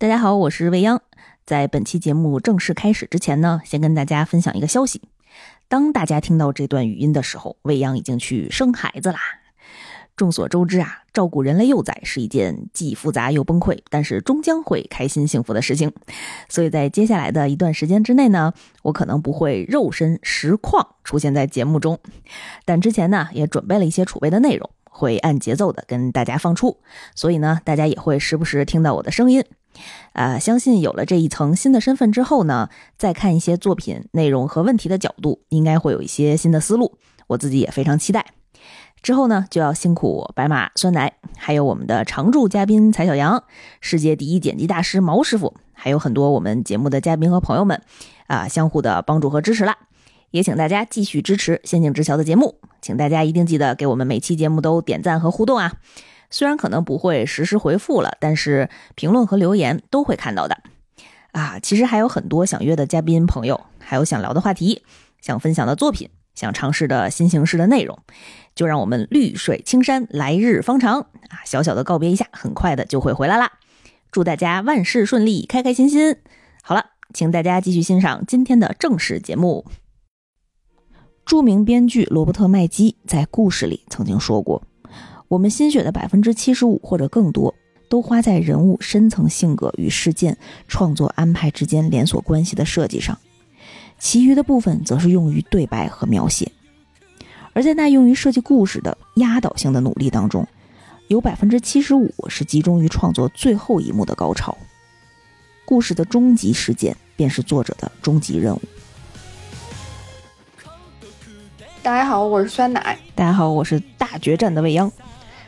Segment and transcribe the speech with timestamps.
[0.00, 1.02] 大家好，我是未央。
[1.44, 5.02] 在本期节目正式开始之前呢，先跟大家分享一个消息。
[5.68, 9.18] 当大家听到这段语音的时候，未央已经去生孩子啦。
[10.16, 15.92] 众所周知啊，照顾人类幼崽是一件既复杂又崩溃，但是终将会开心幸福的事情。
[16.48, 21.98] 所以在接下来的一段时间之内呢，我可能不会肉身实况出现在节目中，
[22.64, 26.76] 但之前呢也准备了一些储备的内容，会按节奏的跟大家放出。
[27.14, 29.42] 所以呢，大家也会时不时听到我的声音。
[30.12, 36.98] 啊，相信有了这一层新的身份之后呢，再看一些作品内容和问题的角度，应该会有一些新的思路。
[37.28, 38.26] 我自己也非常期待。
[39.00, 43.44] 之后呢，就要辛苦白马酸奶，还有我们的常驻嘉宾蔡小杨，
[43.80, 47.80] 世界第一剪辑大师毛师傅，还有很多我们节目的嘉宾和朋友们
[48.26, 49.78] 啊，相互的帮助和支持啦。
[50.30, 55.74] 也请大家继续支持《仙境之桥》的节目，请大家一定记得给我们每期节目都点赞和互动啊。
[56.30, 60.58] 虽然可能不会实时回复了，但是评论和留言都会看到的。
[61.32, 64.82] 啊，其实还有很多想约的嘉宾朋友，还有想聊的话题，
[65.20, 67.98] 想分享的作品，想尝试的新形式的内容，
[68.54, 71.42] 就让我们绿水青山来日方长啊！
[71.44, 73.52] 小小的告别一下，很快的就会回来啦。
[74.12, 76.16] 祝大家万事顺利，开开心心。
[76.62, 79.66] 好了，请大家继续欣赏今天的正式节目。
[81.30, 84.60] 著名编剧罗伯特麦基在故事里曾经说过。
[85.28, 87.54] 我们心血的百分之七十五或者更多，
[87.88, 93.16] 都花在人物深层性格与事件创作安排之间连锁关系的设计上，
[93.96, 96.50] 其余的部分则是用于对白和描写。
[97.52, 100.44] 而在那用于设计故事的压倒性的努力当中，
[101.06, 104.58] 有百分之七十五是集中于创作最后一幕的高潮。
[105.64, 108.60] 故事的终极事件便是作者的终极任务。
[111.82, 112.98] 大家好，我是酸奶。
[113.14, 114.90] 大家好，我是大决战的未央。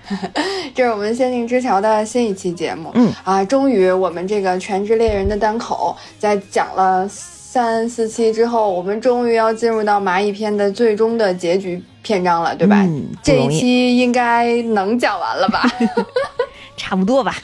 [0.74, 12.76] 这是我们《仙境之桥》的新一期节目，嗯啊，终于我们这个《全职猎人》的单口在讲了三四期之后，我们终于要进入到蚂蚁篇的最终的结局篇章了，对吧？
[12.80, 15.62] 嗯，这一期应该能讲完了吧？
[16.78, 17.36] 差不多吧。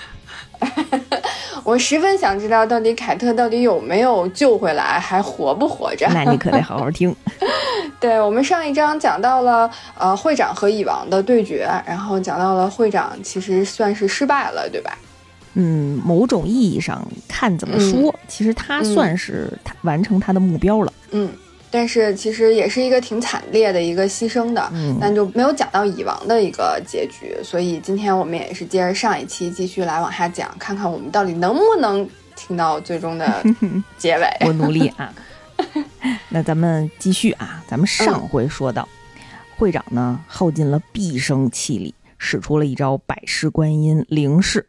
[1.62, 6.08] 我十分想知道，到底凯特到底有没有救回来，还活不活着？
[6.14, 7.14] 那你可得好好听。
[8.00, 14.96] 对我们上一章讲到了，呃，会长和蚁王的对决，然后讲到了会长其实算是失败了，对吧？
[15.54, 20.92] 嗯，某种意义上看怎么说，其实他算是他完成他的目标了。
[21.10, 21.28] 嗯。
[21.70, 33.44] 但是其实也是一个挺惨烈的一个牺牲的，嗯但就没有讲到蚁王的一个结局，所以今天我们也是接着上一期继续来往下讲，看看我们到底能不能听到最终的
[33.98, 34.26] 结尾。
[34.46, 35.12] 我努力啊！
[36.30, 38.88] 那咱们继续啊，咱们上回说到，
[39.56, 44.66] 会长呢耗尽了毕生气力，使出了一招百世观音灵式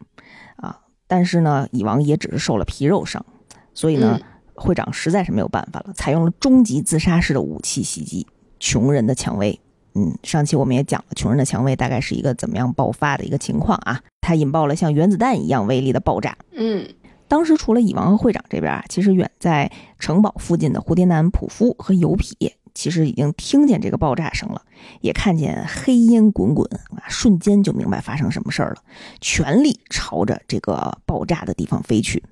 [0.55, 3.25] 啊，但是呢，蚁王也只是受了皮肉伤，
[3.73, 4.19] 所以呢。
[4.61, 8.27] 会长实在是没有办法了，采用了终极自杀式的武器袭击
[8.59, 9.57] 穷人的蔷薇。
[9.95, 14.01] 嗯，上期我们也讲了，穷人的蔷薇大概是一个怎么样爆发的一个情况啊？
[14.19, 16.37] 它引爆了像原子弹一样威力的爆炸。
[16.51, 16.85] 嗯，
[17.29, 24.63] 当时除了蚁王和会长这边啊，其实远在城堡附近的蝴蝶男普夫和油痞，其实已经听见这个爆炸声了，
[25.01, 26.67] 也看见黑烟滚滚
[26.97, 28.81] 啊，瞬间就明白发生什么事儿了，
[29.21, 32.23] 全力朝着这个爆炸的地方飞去。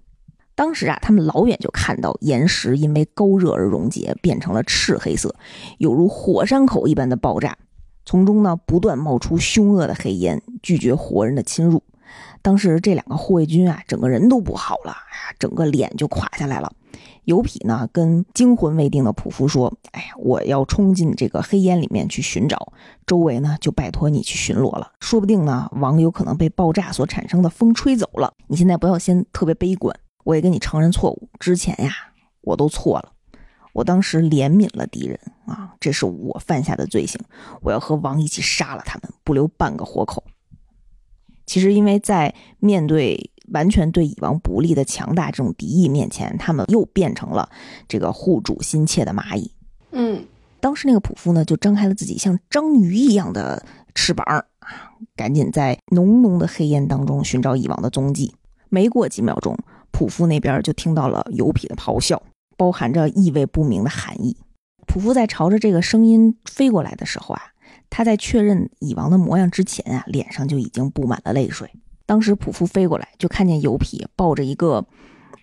[0.55, 5.35] 当时啊，他们老远就看到岩石因为高热而溶解，变成了赤黑色，
[5.77, 7.55] 有如火山口一般的爆炸，
[8.03, 11.83] 从中呢不断冒出凶恶的黑烟，拒绝活人的侵入。
[12.47, 16.71] 当时这两个护卫军啊，整个人都不好了，哎呀，整个脸就垮下来了。
[17.25, 22.71] 油痞呢跟惊魂未定的普夫说：“哎呀，我要冲进这个黑烟里面去寻找，
[23.05, 24.93] 周围呢就拜托你去巡逻了。
[25.01, 28.31] 说不定呢，王有可能被爆炸所产生的风吹走了。
[28.47, 29.93] 你现在不要先特别悲观。”
[30.23, 31.91] 我也跟你承认错误，之前呀，
[32.39, 33.11] 我都错了。
[33.73, 37.19] 我当时怜悯了敌人啊，这是我犯下的罪行。
[37.61, 40.23] 我要和王一起杀了他们，不留半个活口。
[41.47, 47.49] 其实，因为在面对完全对蚁王不利的强大这种敌意面前，他们又变成了
[47.87, 49.49] 这个护主心切的蚂蚁。
[49.91, 50.23] 嗯，
[50.59, 53.65] 当时那个普夫呢，就张开了自己像章鱼一样的
[53.95, 54.43] 翅膀啊，
[55.15, 58.35] 赶紧在浓浓的黑烟当中寻找蚁王的踪迹。
[58.69, 59.57] 没过几秒钟。
[59.89, 62.21] 普夫那边就听到了油痞的咆哮，
[62.55, 64.37] 包含着意味不明的含义。
[64.85, 67.41] 普夫在朝着这个声音飞过来的时候啊，
[67.89, 71.71] 他在确认蚁王的模样之前啊，脸上就已经布满了泪水。
[72.05, 74.85] 当时普夫飞过来，就看见油皮抱着一个，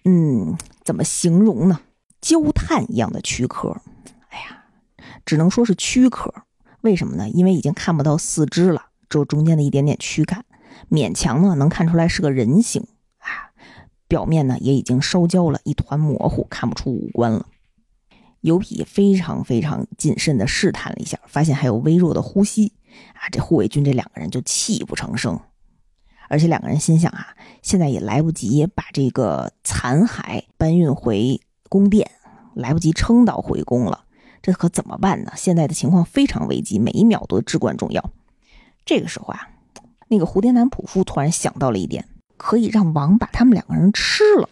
[0.04, 1.80] 嗯，怎么形容呢？
[2.20, 3.76] 焦炭一样的躯壳。
[4.28, 4.64] 哎呀，
[5.26, 6.32] 只能说是躯壳。
[6.80, 7.28] 为什么呢？
[7.28, 10.44] 因为已经看不到四肢了，只有中间的一点点躯干，
[10.90, 12.86] 勉强呢能看出来是个人形
[13.18, 13.52] 啊。
[14.06, 17.46] 表面呢也已经烧焦了，一团模糊，看不出五官了。
[18.44, 22.74] 油痞非常非常谨慎地试探了一下，发现还有微弱的呼吸
[23.14, 23.24] 啊！
[23.32, 25.40] 这护卫军这两个人就泣不成声，
[26.28, 27.28] 而且两个人心想啊，
[27.62, 32.10] 现在也来不及把这个残骸搬运回宫殿，
[32.54, 34.04] 来不及撑到回宫了，
[34.42, 35.32] 这可怎么办呢？
[35.34, 38.10] 现在的情况非常危急，每一秒都至关重要。
[38.84, 39.48] 这个时候啊，
[40.08, 42.06] 那个蝴蝶男仆夫突然想到了一点，
[42.36, 44.50] 可以让王把他们两个人吃了。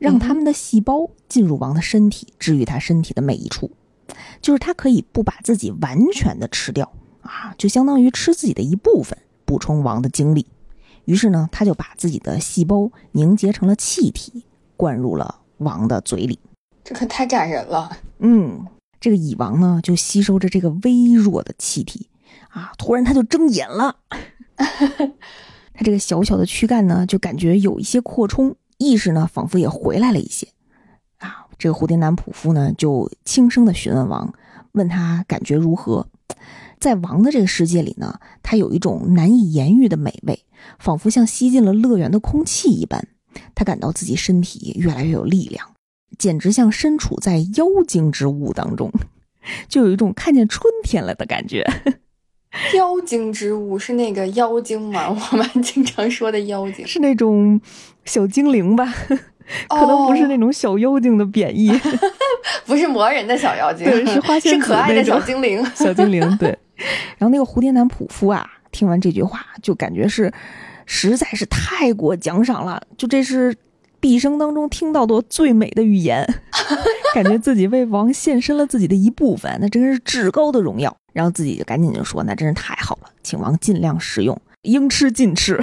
[0.00, 3.70] 让他们的细胞进入王的身体，治愈他身体的每一处，
[4.40, 10.46] 就是他可以不把自己完全的吃掉啊，就相当于吃自己的一部分，补充王的精力。
[11.04, 14.44] 于是呢，他就把自己的细胞凝结成了气体，
[14.76, 16.38] 灌入了王的嘴里。
[16.82, 17.98] 这可太感人了。
[18.20, 18.66] 嗯，
[18.98, 22.08] 这个蚁王呢，就吸收着这个微弱的气体
[22.48, 23.96] 啊，突然他就睁眼了，
[24.56, 28.56] 他这个小小的躯干呢，就感觉有一些扩充。
[28.80, 30.48] 意识呢，仿佛也回来了一些，
[31.18, 34.32] 啊，这个蝴蝶男仆夫呢，就轻声的询问王，
[34.72, 36.08] 问他感觉如何。
[36.80, 40.46] 在王的这个世界里呢，他有一种难以言喻的美味，
[40.78, 43.06] 仿佛像吸进了乐园的空气一般。
[43.54, 45.74] 他感到自己身体越来越有力量，
[46.18, 48.90] 简直像身处在妖精之物当中，
[49.68, 51.62] 就有一种看见春天了的感觉。
[52.74, 55.08] 妖精之物是那个妖精吗？
[55.32, 57.60] 我们经常说的妖精是那种
[58.04, 58.92] 小精灵吧？
[59.68, 61.72] 可能不是那种小妖精的贬义，
[62.66, 66.36] 不是魔人的小妖精，对，是花仙子，是可爱的小精灵，小精灵。
[66.38, 66.48] 对。
[67.18, 70.32] 然后那个蝴蝶男仆夫啊，听完这句话，就感觉是
[70.86, 73.54] 实在是太过奖赏了，就这是
[73.98, 76.24] 毕生当中听到的最美的语言，
[77.14, 80.96] 感觉自己为王献身了自己的一部分，那真是至高的荣耀。
[81.12, 85.60] 然后自己就赶紧就说：“那真是太好了，请王尽量食用，应吃尽吃。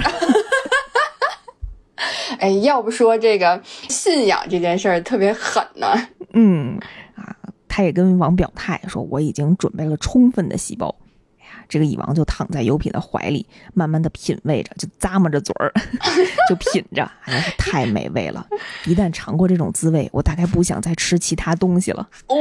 [2.38, 5.88] 哎，要不说这个信仰这件事儿特别狠呢。
[6.34, 6.78] 嗯
[7.16, 7.34] 啊，
[7.66, 10.94] 他也跟王表态说：“我已经准备了充分的细胞。”
[11.40, 15.72] 哎呀，这个蚁王就躺在油品的怀里，慢慢的品味着，就咂摸着嘴儿，
[16.48, 18.46] 就品着，哎呀太美味了。
[18.84, 22.08] 一旦尝过这种滋味，我大概不想再吃其他东西了。
[22.28, 22.36] 哇，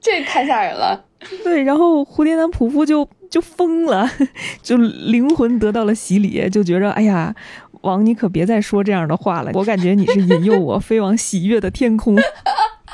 [0.00, 1.04] 这太吓人了。
[1.42, 4.08] 对，然后蝴蝶男仆夫就就疯了，
[4.62, 7.34] 就灵魂得到了洗礼，就觉着哎呀，
[7.80, 12.16] 王你可别再说这样的话了，我感觉你是引诱我飞往喜悦的天空，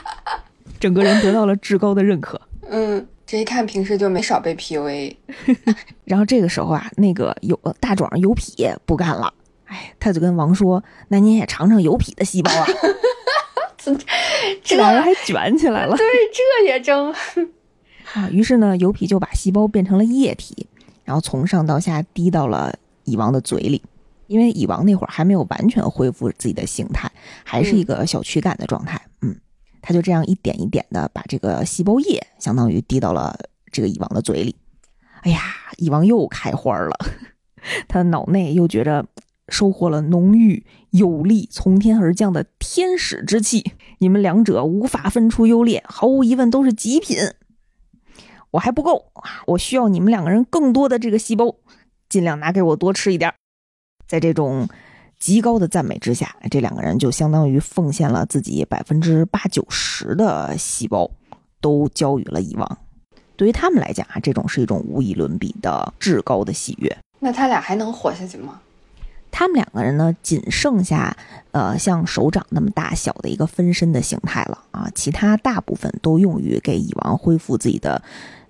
[0.80, 2.40] 整个人得到了至高的认可。
[2.70, 5.14] 嗯，这一看平时就没少被 PUA。
[6.06, 9.34] 然后这个时候啊，那个有大壮油痞不干了，
[9.66, 12.66] 哎，他就跟王说：“那您也尝尝油痞的细胞啊。”
[14.62, 15.96] 这还卷起来了。
[15.96, 17.12] 对，这也争。
[18.12, 20.66] 啊，于是呢，油皮就把细胞变成了液体，
[21.04, 23.82] 然后从上到下滴到了蚁王的嘴里。
[24.26, 27.12] 因为蚁王那会儿还没有完全恢复自己的形态，
[27.44, 28.98] 还是一个小躯干的状态。
[29.20, 29.36] 嗯，
[29.82, 33.38] 他就这样一点一点的把这个细胞液，相当于滴到了
[33.70, 34.56] 这个蚁王的嘴里。
[35.20, 35.40] 哎呀，
[35.76, 36.96] 蚁王又开花了，
[37.86, 39.04] 他的脑内又觉着
[39.48, 40.64] 收获了浓郁
[40.94, 43.72] 有力、从天而降的天使之气。
[43.98, 47.18] 你们两者无法分出优劣，毫无疑问都是极品。
[48.52, 49.42] 我还不够啊！
[49.48, 51.56] 我需要你们两个人更多的这个细胞，
[52.08, 53.34] 尽量拿给我多吃一点。
[54.06, 54.68] 在这种
[55.18, 61.10] 极高的赞美之下，这两个人就相当于奉献了自己百分之八九十的细胞，
[61.60, 62.78] 都交予了蚁王。
[63.34, 66.96] 对于他们来讲啊，这种是一种无以伦比的至高的喜悦。
[67.18, 68.60] 那他俩还能活下去吗？
[69.34, 71.16] 他们两个人呢，仅剩下
[71.50, 78.00] 呃像手掌那么大小的一个分身的形态了啊，其他大部分都用于给蚁王恢复自己的。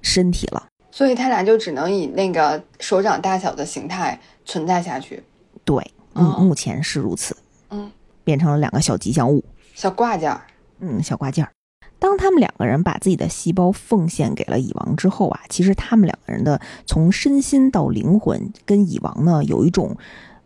[0.07, 5.25] 身体了，所以他俩就只能以那个手掌大小的形态存在下去。
[5.64, 5.83] 对，
[6.14, 7.35] 嗯，目前是如此。
[7.71, 7.91] 嗯，
[8.23, 9.43] 变成了两个小吉祥物，
[9.75, 10.43] 小挂件儿。
[10.81, 11.50] 嗯，小挂件儿。
[11.99, 19.97] 当他们两个人把自己的细胞奉献给了蚁王之后啊，其实他们两个人的从身心到灵魂跟蚁王呢有一种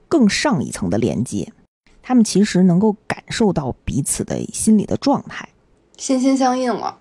[0.09, 1.53] 更上一层的连接，
[2.03, 5.49] 他们其实能够感受到彼此的心理的状态，
[5.97, 6.99] 心心相印了。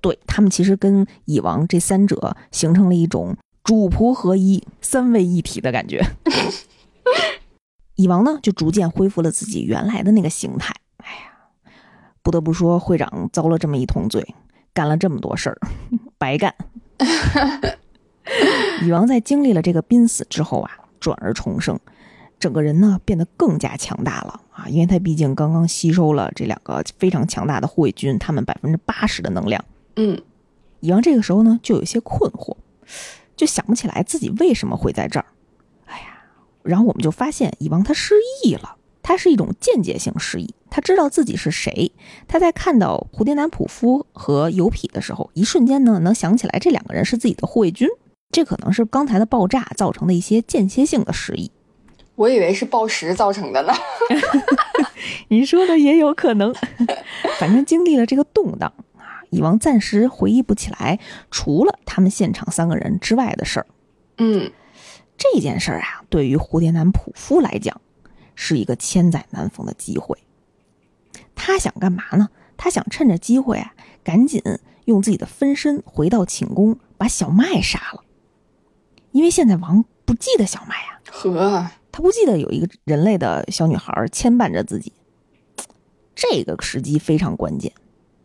[0.00, 6.00] 对他们其实跟蚁王这三者形成了一种主仆合一、三位一体的感觉。
[7.96, 10.72] 蚁王呢，就逐渐恢复了自己原来的那个形态。
[10.98, 11.72] 哎呀，
[12.22, 14.36] 不得不说，会长遭了这么一通罪，
[14.72, 15.58] 干了这么多事儿，
[16.16, 16.54] 白干。
[18.86, 21.76] 蚁王在经历了这个濒死之后啊，转而重生，
[22.38, 24.68] 整个人呢变得更加强大了啊！
[24.68, 29.64] 因为他毕竟刚刚吸收了这两个非常强大的护卫军，他们百分之八十的能量。
[29.96, 30.20] 嗯，
[30.80, 32.56] 蚁王这个时候呢，就有些困惑，
[33.36, 35.26] 就想不起来自己为什么会在这儿。
[35.86, 36.22] 哎呀，
[36.62, 38.14] 然后我们就发现蚁王他失
[38.44, 41.90] 忆了，他是一种间接性失忆，他知道自己是谁。
[42.28, 47.88] 他在看到蝴蝶男普夫和油痞的时候，一瞬间呢能想起来这两个人是自己的护卫军。
[48.30, 51.50] 这可能是刚才的爆炸造成的一些间歇性的失忆。
[52.18, 53.72] 我以为是暴食造成的呢。
[55.28, 56.52] 你说的也有可能。
[57.38, 60.98] 反正经历了这个动荡啊，蚁王暂时回忆不起来
[61.30, 63.66] 除了他们现场三个人之外的事儿。
[64.16, 64.50] 嗯，
[65.16, 67.80] 这件事儿啊，对于蝴蝶男普夫来讲，
[68.34, 70.18] 是一个千载难逢的机会。
[71.36, 72.30] 他想干嘛呢？
[72.56, 74.42] 他想趁着机会啊，赶紧
[74.86, 78.02] 用自己的分身回到寝宫，把小麦杀了。
[79.12, 81.70] 因为现在王不记得小麦啊，呵。
[81.90, 84.92] 他不记得有一个人类的小女孩牵绊着自己，
[86.14, 87.72] 这个时机非常关键。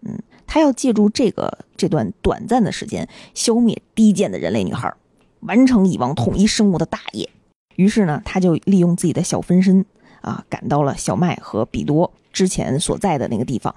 [0.02, 4.94] 嗯，他要借助这个这段短暂的时间，消灭低贱的人类女孩，
[5.40, 7.30] 完成蚁王统一生物的大业。
[7.76, 9.86] 于是呢，他就利用自己的小分身
[10.22, 13.74] 啊，赶到了小麦和比多之前所在的那个地方。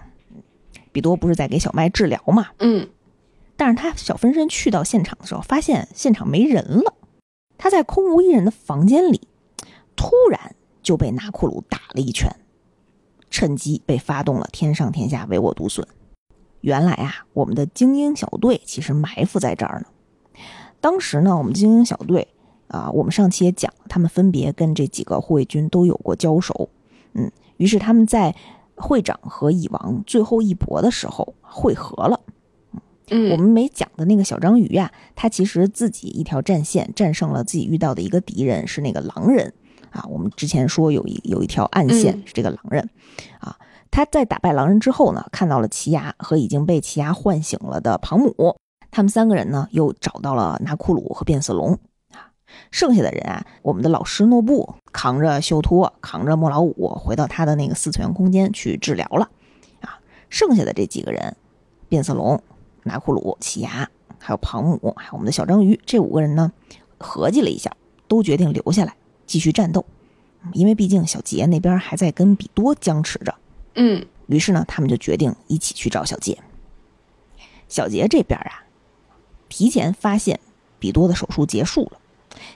[0.93, 2.49] 比多不是在给小麦治疗嘛？
[2.59, 2.88] 嗯，
[3.57, 6.95] 但是他小分身去到现场的时候，发现现场没人了。
[7.57, 9.21] 他在空无一人的房间里。
[9.96, 12.30] 突然就被拿库鲁打了一拳，
[13.30, 15.86] 趁机被发动了天上天下唯我独尊。
[16.60, 19.86] 原来啊，我们的精英小队其实埋伏在这儿呢。
[20.80, 22.28] 当时呢，我们精英小队
[22.68, 26.68] 啊，我们上期也讲了，他们分别跟这几个护卫军都有过交手。
[27.14, 28.34] 嗯，于是他们在
[28.74, 32.20] 会长和蚁王最后一搏的时候会合了。
[33.08, 39.54] 嗯，我们没讲的那个小章鱼呀，他其实自己一条战线战胜了自己遇到的一个敌人，是那个狼人。
[39.96, 42.90] 啊，我们之前说有一有一条暗线是这个狼人，
[43.40, 43.56] 啊，
[43.90, 48.58] 他在打败狼人之后呢，看到了奇牙和已经被奇牙唤醒了的庞姆，
[48.90, 51.72] 他们三个人呢又找到了拿库鲁和变色龙，
[52.12, 52.28] 啊，
[52.70, 59.30] 剩下的人啊，我们的老师诺布扛着修托，扛着莫老五回到他的那个四次元空间去治疗了，
[59.80, 59.98] 啊，
[60.28, 61.34] 剩下的这几个人，
[61.88, 62.38] 变色龙、
[62.82, 63.88] 拿库鲁、奇牙，
[64.18, 66.52] 还有庞姆，还有我们的小章鱼，这五个人呢，
[66.98, 67.72] 合计了一下，
[68.06, 68.94] 都决定留下来。
[69.26, 69.85] 继续战斗，
[70.52, 73.35] 因为毕竟小杰那边还在跟比多僵持着。
[73.75, 76.38] 嗯，于是呢，他们就决定一起去找小杰。
[77.68, 78.64] 小杰这边啊，
[79.49, 80.38] 提前发现
[80.78, 81.99] 比多的手术结束了，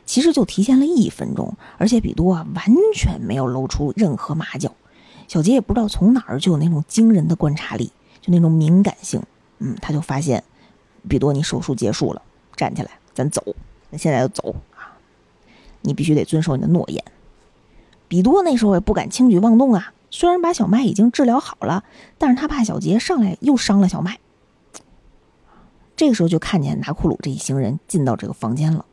[0.07, 4.73] 其实就提前了一分钟，而且比多啊完全没有露出任何马脚。
[5.27, 9.23] 小杰也不知道从哪儿就有那种惊人的观察力，就那种敏感性。
[9.59, 10.43] 嗯，他就发现
[11.09, 12.23] 比多，你手术结束了，
[12.57, 13.45] 站起来，咱走，
[13.91, 14.55] 那现在就走。
[15.83, 17.05] 你必须得遵守你的诺言。
[18.09, 21.85] 比多那时候也不敢轻举妄动啊，虽然把小麦已经治疗好了，
[22.19, 24.19] 但是他怕小杰上来又伤了小麦。
[25.97, 28.85] 这个时候就看见拿库鲁这一行人进到这个房间了，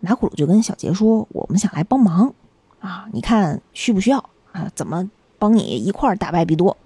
[0.00, 2.34] 拿库鲁就跟小杰说：“我们想来帮忙
[2.80, 4.18] 啊，你看需不需要
[4.52, 4.70] 啊？
[4.74, 6.76] 怎么帮你一块儿打败比多？”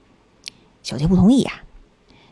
[0.82, 1.52] 小杰不同意呀。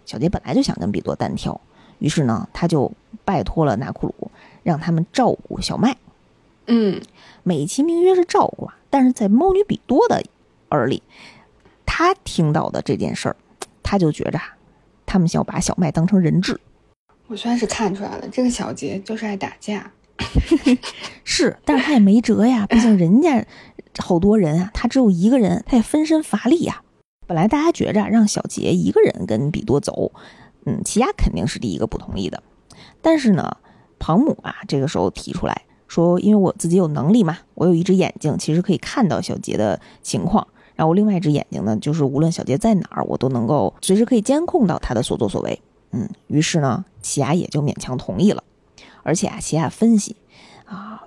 [0.04, 1.60] 小杰本来就想跟比多单挑，
[1.98, 2.92] 于是呢，他就
[3.24, 4.30] 拜托了拿库鲁，
[4.62, 5.96] 让他们照顾小麦。
[6.66, 7.00] 嗯，
[7.42, 10.22] 美其名曰是照顾啊，但是在猫女比多的
[10.70, 11.02] 耳里，
[11.84, 13.36] 他听到的这件事儿，
[13.82, 14.40] 他就觉着
[15.04, 16.60] 他们想把小麦当成人质。
[17.28, 19.90] 我算是看出来了，这个小杰就是爱打架。
[21.24, 23.44] 是，但是他也没辙呀，毕竟人家
[23.98, 26.82] 好多人啊，他只有一个人，他也分身乏力呀。
[27.26, 30.12] 本来大家觉着让小杰一个人跟比多走，
[30.64, 32.42] 嗯，奇亚肯定是第一个不同意的。
[33.02, 33.56] 但是呢，
[33.98, 35.62] 庞姆啊，这个时候提出来。
[35.88, 40.46] 说，因为我自己有能力嘛，我有一只眼睛，其实可以看到小杰的情况。
[40.74, 45.60] 然后另外一只眼睛呢，就是无论小杰在哪儿，我都能够随时可以监控到他的所作所为。
[45.92, 48.42] 嗯，于是呢，奇亚也就勉强同意了。
[49.02, 50.16] 而且啊，奇亚分析，
[50.66, 51.04] 啊，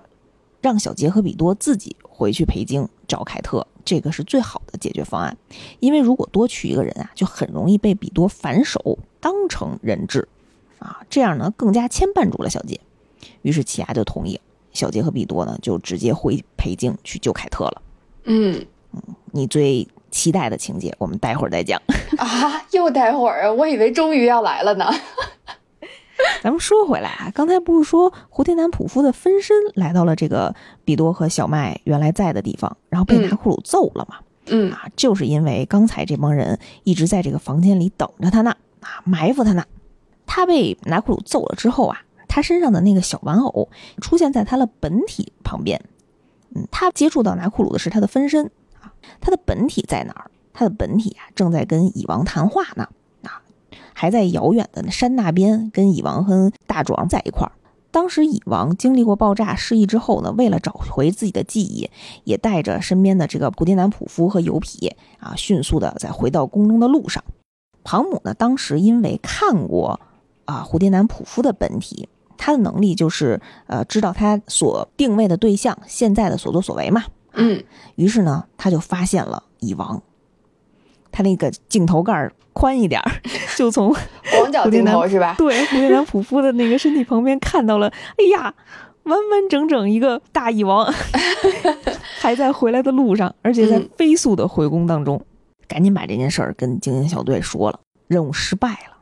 [0.62, 5.38] 让小杰和比多自己回去陪京找凯特，这个是最好的解决方案。
[5.80, 10.28] 因为如果多去一个人啊，就很容易被比多反手当成人质，
[10.80, 12.80] 啊，这样呢更加牵绊住了小杰。
[13.44, 14.42] 于是奇亚就同意了。
[14.80, 17.82] 小杰和比多呢，就直接回北京去救凯特了。
[18.24, 19.02] 嗯嗯，
[19.34, 21.82] 你最期待的情节，我们待会儿再讲
[22.18, 22.64] 啊！
[22.72, 23.52] 又待会儿啊？
[23.52, 24.90] 我以为终于要来了呢。
[26.42, 30.56] 咱们说回来啊，刚才不是说胡天南普夫的分身来到了这个
[30.86, 34.16] 比多和小麦原来在的地方，然后被拿库鲁揍了嘛？
[34.46, 39.66] 嗯啊，就是因为刚才这帮人一直在这个房间里等着他呢，啊，埋伏他呢。
[40.26, 42.02] 他被拿库鲁揍了之后啊。
[42.30, 43.68] 他身上的那个小玩偶
[44.00, 45.84] 出现在他的本体旁边，
[46.56, 48.46] 嗯，他接触到拿库鲁的是他的分身
[48.80, 50.32] 啊，他的本体在哪儿？
[50.54, 52.88] 他的本体啊正在跟蚁王谈话呢，
[53.24, 53.42] 啊，
[53.94, 57.52] 还在遥远的山那边跟蚁王和大壮在一块儿。
[57.92, 61.90] 当时蚁王经历过爆炸失忆之后呢，为了找回自己的记忆，
[62.24, 67.24] 也带着身边的这个蝴蝶男仆夫和油皮啊，迅速的在回到宫中的路上。
[67.84, 70.00] 庞母呢，当时因为看过
[70.46, 72.08] 啊蝴蝶男仆夫的本体，
[72.40, 77.04] 他的能力就是呃知道他所定位的对象现在的所作所为嘛。
[77.34, 77.64] 嗯，
[77.96, 80.02] 于是呢，他就发现了蚁王，
[81.12, 83.12] 他那个镜头盖宽一点儿，
[83.56, 83.96] 就从
[84.36, 85.36] 广角镜头是吧？
[85.38, 88.54] 对，蝴蝶男普夫的那个身体旁边看到了，哎呀，
[89.04, 90.92] 完完整整一个大蚁王，
[92.20, 95.22] 还在回来的路上，而且在飞速的回宫当中，
[95.68, 98.98] 赶紧把这件事儿跟精英小队说了，任务失败了，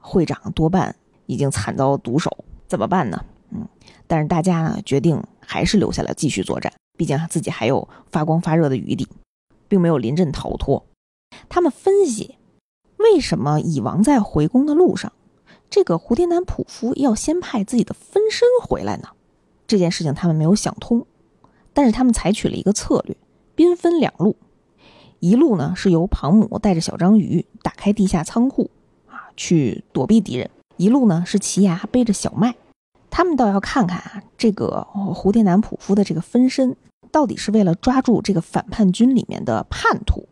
[0.00, 3.24] 会长多半已经惨遭毒手，怎么办呢？
[3.50, 3.68] 嗯，
[4.06, 9.08] 但是大家呢决定还是留下来继续作战，毕竟自己还有发光发热的余地，
[9.68, 10.84] 并没有临阵逃脱。
[11.48, 12.36] 他们分析。
[12.98, 15.12] 为什么蚁王在回宫的路上，
[15.68, 19.10] 这个蝴蝶男仆夫要先派自己的分身回来呢？
[19.66, 21.06] 这件事情他们没有想通，
[21.74, 23.14] 但是他们采取了一个策略，
[23.54, 24.36] 兵分两路，
[25.20, 28.70] 一路呢是由庞母带着小章鱼打开地下仓库
[29.08, 32.54] 啊，去躲避敌人；一路呢是奇牙背着小麦，
[33.10, 36.76] 他们倒要看看啊，这个蝴蝶男仆夫的这个分身
[37.10, 40.28] 到底是为了抓住这个反叛军里面的叛徒。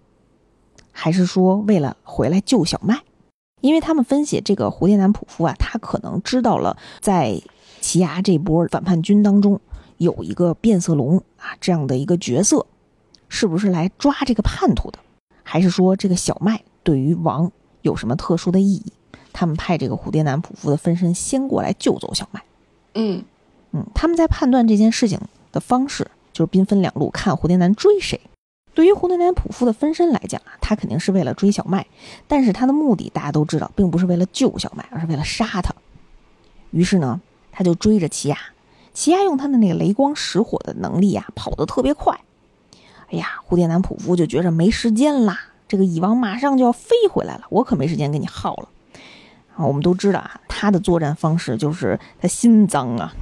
[0.93, 3.03] 还是说为了回来救小麦，
[3.61, 7.41] 因为他们分析这个蝴蝶男仆夫啊，他可能知道了在
[7.81, 9.61] 奇牙这波反叛军当中
[9.97, 12.67] 有一个变色龙啊这样的一个角色，
[13.29, 14.99] 是不是来抓这个叛徒的？
[15.43, 17.51] 还是说这个小麦对于王
[17.83, 18.93] 有什么特殊的意义？
[19.35, 22.43] 他们派这个蝴蝶男仆夫的分身先过来救走小麦。
[22.95, 23.23] 嗯
[23.73, 25.21] 嗯，他们在判断这件事情
[25.53, 28.19] 的方式就是兵分两路，看蝴蝶男追谁。
[28.73, 31.87] 对于蝴蝶男仆夫的分身来讲啊，他肯定是为了追小麦，
[32.27, 35.75] 但是他的目的大家都知道，并不是为了救小麦，而是为了杀他。
[36.71, 37.21] 于是呢，
[37.53, 38.39] 他就追着奇亚，
[38.93, 42.19] 奇亚用他的那个雷光石火的能力啊，跑得特别快。
[43.11, 48.69] 哎呀，蝴蝶男仆夫就觉着没时间啦，这个蚁王马上就要飞回来了，我可没时间跟你耗了。
[49.57, 53.13] 啊，我们都知道啊，他的作战方式就是他心脏啊，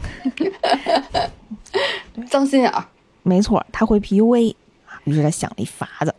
[2.29, 2.85] 脏心眼儿，
[3.23, 4.55] 没错，他会 PUA。
[5.05, 6.14] 于是他想了一法子，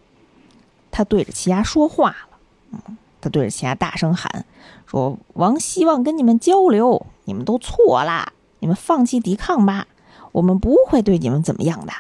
[0.91, 2.37] 他对着奇亚说话了。
[2.71, 4.45] 嗯，他对着奇亚大声喊
[4.85, 8.33] 说：“王希望跟你们交流，你们都错啦！
[8.59, 9.87] 你们放弃抵抗吧，
[10.33, 11.93] 我们不会对你们怎么样的。”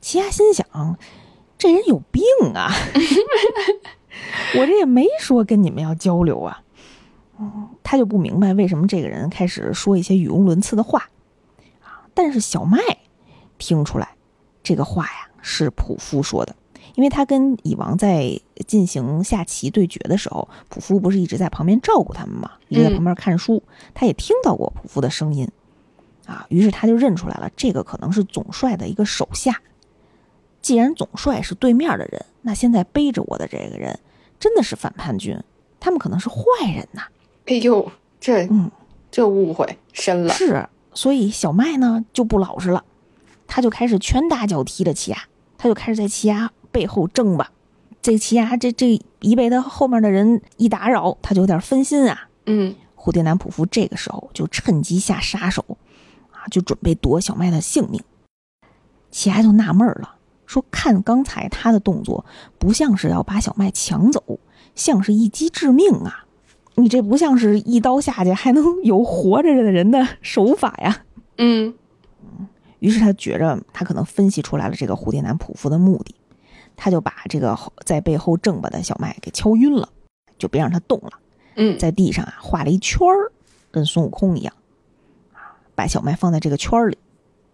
[0.00, 0.96] 奇亚心想
[1.58, 2.22] ：“这人有病
[2.54, 2.72] 啊！
[4.56, 6.62] 我这也没说跟你们要交流啊。”
[7.82, 11.08] 他就不明白为什么这个人开始说一些语无伦次的话
[11.80, 12.06] 啊。
[12.14, 12.78] 但是小麦
[13.58, 14.16] 听出来
[14.62, 15.24] 这个话呀。
[15.40, 16.54] 是普夫说的，
[16.94, 22.50] 因为他跟蚁王在进行下棋对决的时候，普夫不是一直在旁边照顾他们吗？
[22.68, 23.62] 一直在旁边看书，
[23.94, 25.48] 他也听到过普夫的声音，
[26.26, 29.62] 啊，于是他就认出来了，这个可能是总帅的一个手下。
[30.60, 34.00] 既然总帅是对面的人，那现在背着我的这个人
[34.40, 35.40] 真的是反叛军，
[35.78, 37.04] 他们可能是坏人呐！
[37.48, 38.70] 哎呦，这嗯，
[39.10, 40.34] 这误会深了。
[40.34, 42.84] 是，所以小麦呢就不老实了。
[43.46, 45.18] 他就开始拳打脚踢的奇亚，
[45.56, 47.50] 他就开始在奇亚背后挣吧。
[48.02, 52.28] 这奇亚这这一被他后面的人一打扰，他就有点分心啊。
[52.44, 55.64] 嗯，蝴蝶男仆夫这个时候就趁机下杀手，
[56.30, 58.02] 啊，就准备夺小麦的性命。
[59.10, 62.26] 奇亚就纳闷了，说：“看刚才他的动作，
[62.58, 64.38] 不像是要把小麦抢走，
[64.74, 66.26] 像是一击致命啊！
[66.78, 71.04] 你这不像是一刀下去还能 有活着的人的手法呀。”
[71.38, 71.74] 嗯。
[72.78, 76.14] 于是他觉着他可能分析出来了这个蝴蝶男仆夫的目的，
[76.76, 79.88] 他就把这个在背后正吧的小麦给敲晕了，
[80.38, 81.10] 就别让他动了。
[81.56, 83.32] 嗯，在地上啊画了一圈儿，
[83.72, 84.54] 跟孙悟空一样，
[85.34, 86.96] 啊，把小麦放在这个圈儿里，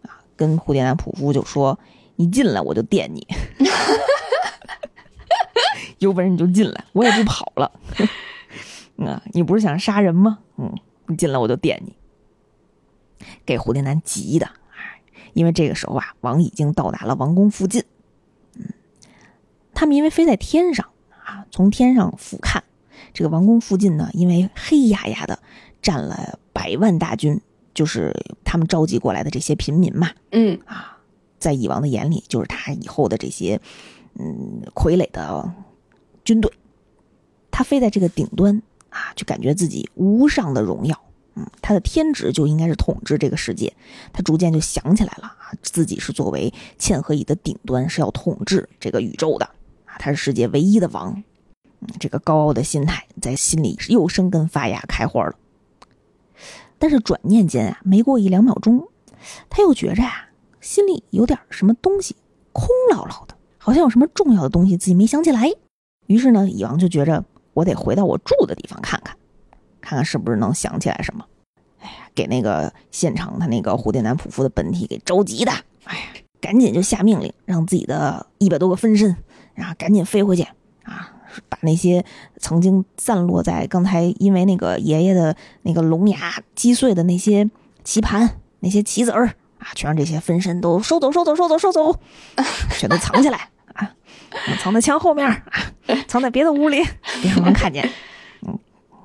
[0.02, 1.78] 啊，跟蝴蝶男仆夫就说
[2.16, 3.26] ：“你进来我就电你
[6.00, 7.70] 有本事你就进来，我也不跑了。
[8.98, 10.38] 啊，你不是想杀人吗？
[10.57, 10.72] 嗯，
[11.07, 11.96] 你进来我就电你。”
[13.46, 14.48] 给蝴蝶男急的。
[15.33, 17.83] 因为这个时候啊，王已经到达了王宫附近。
[18.57, 18.66] 嗯，
[19.74, 22.61] 他们因为飞在天上啊，从天上俯瞰
[23.12, 25.40] 这个王宫附近呢，因为黑压压的
[25.83, 27.40] 站了百万大军，
[27.72, 30.11] 就是他们召集过来的这些平民嘛。
[30.30, 30.98] 嗯啊，
[31.40, 33.61] 在蚁王的眼里，就是他以后的这些
[34.14, 35.52] 嗯傀儡的
[36.22, 36.52] 军队。
[37.50, 38.62] 他飞在这个顶端
[38.94, 40.98] 啊，就感觉自己无上的荣耀。
[41.35, 43.74] 嗯，他的天职就应该是统治这个世界。
[44.12, 49.44] 他逐渐就想起来了啊，自己是作为嵌合蚁的顶端，是要统治这个宇宙的
[49.85, 51.24] 啊，他是世界唯一的王。
[51.80, 55.35] 嗯，这个高傲的心态在心里又生根发芽开花了。
[56.78, 58.87] 但是转念间啊，没过一两秒钟，
[59.50, 60.28] 他又觉着啊，
[60.61, 62.14] 心里有点什么东西
[62.52, 65.50] 空落落的，好像有什么重要的东西自己没想起来。
[66.07, 69.16] 于是呢，蚁王就觉着我得回到我住的地方看看，
[69.80, 71.24] 看看是不是能想起来什么。
[71.80, 75.52] 哎呀，给那个现场他那个蝴蝶男仆妇的本体给着急的，
[75.84, 76.02] 哎呀，
[76.40, 79.16] 赶紧就下命令，让自己的一百多个分身，
[79.54, 80.42] 然后赶紧飞回去
[80.84, 81.12] 啊，
[81.48, 82.04] 把那些
[82.38, 87.48] 曾经散落在刚才因为那个爷爷的那个龙牙击碎的那些
[87.84, 89.26] 棋盘、那些棋子儿
[89.58, 91.98] 啊，全让这些分身都收走、收走、收走、收走，
[92.78, 93.48] 全都藏起来啊，
[94.60, 95.44] 藏在墙后面啊，
[96.08, 96.82] 藏在别的屋里，
[97.22, 97.88] 别让人看见，
[98.46, 98.58] 嗯，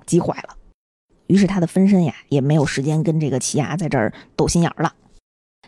[0.06, 0.56] 急坏了。
[1.28, 4.94] 于是他的分身呀，也没有时间跟这个奇亚在这儿斗心眼儿了。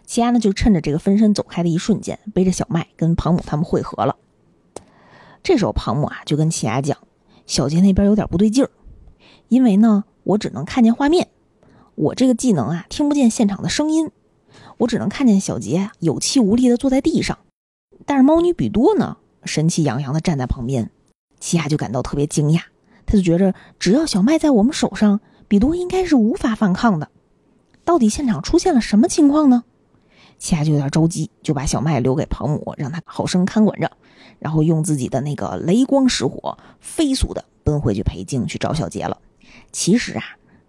[0.05, 4.17] 奇亚呢，就趁着这个分身走开的一瞬间，背着小麦跟庞母他们会合了。
[5.43, 6.97] 这时候庞母啊，就跟奇亚讲
[7.45, 8.71] ：“小杰那边有点不对劲儿，
[9.47, 11.29] 因为呢，我只能看见画面，
[11.95, 14.09] 我这个技能啊，听不见现场的声音，
[14.79, 17.37] 我只能看见小杰有气无力的坐在地上。
[18.05, 20.89] 但是猫女比多呢，神气洋洋的站在旁边。
[21.39, 22.61] 奇亚就感到特别惊讶，
[23.05, 25.19] 他就觉着只要小麦在我们手上。”
[25.51, 27.09] 比多应该是无法反抗的，
[27.83, 29.65] 到底现场出现了什么情况呢？
[30.39, 33.91] 奇亚就有点着急，就把小麦留给庞母，让他好生看管着，
[34.39, 39.17] 然后用自己的那个雷光石火，飞速的奔回去北京去找小杰了。
[39.73, 40.23] 其实啊，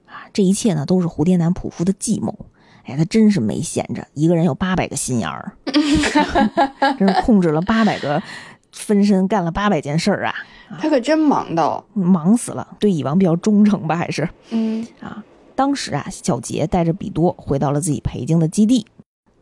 [0.06, 2.36] 啊，这一切呢都是蝴蝶男仆夫的计谋。
[2.82, 5.52] 哎，他真是没闲着，一个人有八百个心眼儿，
[6.98, 8.20] 真是控制了八百个
[8.72, 10.34] 分身，干了八百件事儿啊。
[10.80, 12.76] 他可真忙到，忙死了。
[12.80, 15.22] 对蚁王比较忠诚吧，还是嗯啊。
[15.54, 18.86] 当时啊，小杰带着比多回到了自己培京的基地，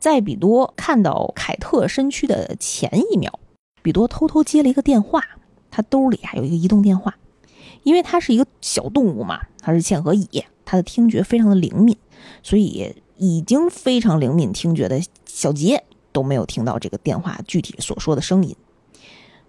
[0.00, 3.38] 在比多看到凯特身躯的前一秒，
[3.80, 5.22] 比多偷偷接了一个电话。
[5.70, 7.16] 他兜里啊有一个移动电话，
[7.84, 10.28] 因为他是一个小动物嘛，他是嵌合蚁，
[10.64, 11.96] 他的听觉非常的灵敏，
[12.42, 18.56] 所以已经非常灵敏听觉的小杰都没有听到这个电话具体所说的声音。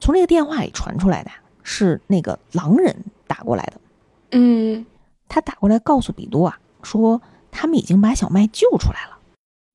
[0.01, 1.31] 从这个电话里传出来的。
[1.63, 3.73] 是那个狼人打过来的，
[4.31, 4.83] 嗯，
[5.29, 9.19] 他打过来告诉比多啊，说他们已经把小麦救出来了，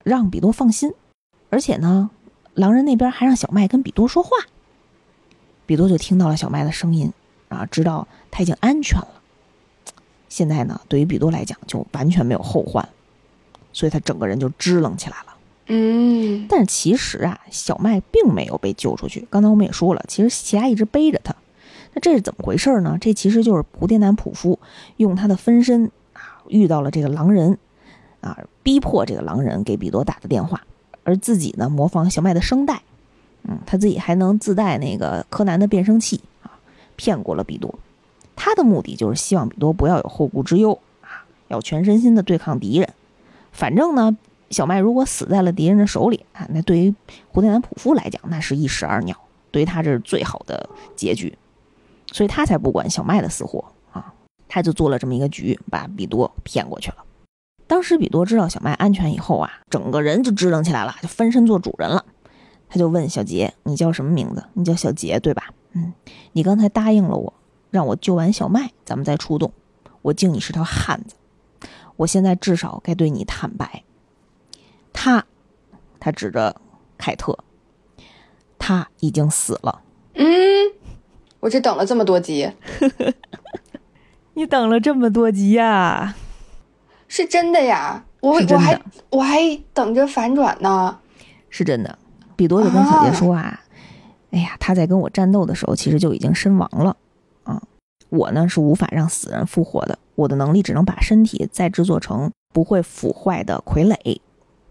[0.03, 0.93] 让比多放心，
[1.49, 2.11] 而且呢，
[2.55, 4.31] 狼人那边还让小麦跟比多说话。
[5.65, 7.13] 比多就听到了小麦的声音，
[7.51, 9.23] 啊，知道他已经安全了。
[10.29, 12.87] 现在呢，对于比多来讲就完全没有后患，
[13.73, 15.36] 所以他整个人就支棱起来了。
[15.69, 19.27] 嗯，但是其实啊，小麦并没有被救出去。
[19.31, 21.35] 刚才我们也说了，其实奇亚一直背着他。
[21.93, 22.97] 那这是怎么回事呢？
[23.01, 24.59] 这其实就是蝴蝶男仆夫
[24.99, 27.59] 用他的分身啊，遇到了这个狼人，
[28.21, 30.63] 啊，逼迫这个狼人给比多打的电话，
[31.05, 32.83] 而自己呢模仿小麦的声带，
[33.43, 36.53] 嗯，他自己还能自带那个柯南的变声器啊，
[36.97, 37.79] 骗过了比多。
[38.37, 42.89] 他的目的就是希望比多不要有后顾之忧啊，要全身心的对抗敌人。
[43.53, 44.17] 反正呢，
[44.51, 46.95] 小麦如果死在了敌人的手里啊，那对于
[47.33, 49.17] 蝴蝶男仆夫来讲，那是一石二鸟，
[49.51, 51.37] 对于他这是最好的结局。
[52.13, 54.15] 所以他才不管小麦的死活啊，
[54.49, 56.99] 他就做了这么一个局，把比多骗过去了。
[57.67, 62.05] 当时比多知道小麦安全以后啊，整个人就支棱起来了，就翻身做主人了。
[62.69, 64.45] 他就问小杰：“你叫什么名字？
[64.55, 65.51] 你叫小杰对吧？
[65.73, 65.93] 嗯，
[66.33, 67.35] 你刚才答应了我，
[67.71, 69.53] 让我救完小麦，咱们再出动。
[70.03, 71.17] 我敬你是条汉子，
[71.97, 73.83] 我现在至少该对你坦白。
[74.97, 75.25] 他，
[76.01, 76.61] 他指着
[76.99, 77.39] 凯特，
[78.59, 79.83] 他已经死了。
[80.15, 80.25] 嗯。”
[81.41, 82.51] 我这等了这么多集，
[84.35, 86.17] 你等了这么多集呀？
[87.07, 88.05] 是真的呀！
[88.21, 89.39] 我我还我还
[89.73, 90.99] 等着反转呢。
[91.51, 91.99] 是真的，
[92.35, 93.61] 比多就跟小杰说啊
[94.33, 96.97] ：“哎呀，他在跟我战斗的时候，其实就已经身亡了。
[97.45, 97.63] 啊，
[98.09, 104.19] 我呢是无法让死人复活的，我的能力只能把身体再制作成不会腐坏的傀儡，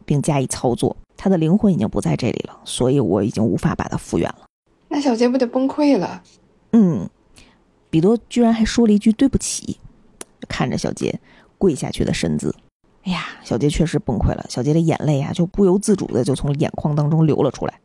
[0.06, 0.96] 并加以操作。
[1.18, 4.46] 他的灵魂已经不在这里了，所以我已经无法把他复原了。
[4.90, 6.22] 那小杰不得崩溃了？”
[6.72, 7.10] 嗯，
[7.90, 9.80] 比多居然还说了一句对不起，
[10.48, 11.20] 看着小杰
[11.58, 12.54] 跪下去的身姿，
[13.04, 14.46] 哎呀，小杰确实崩溃了。
[14.50, 17.80] 小杰的眼泪啊，就不由自主的就从眼眶当中流了出来。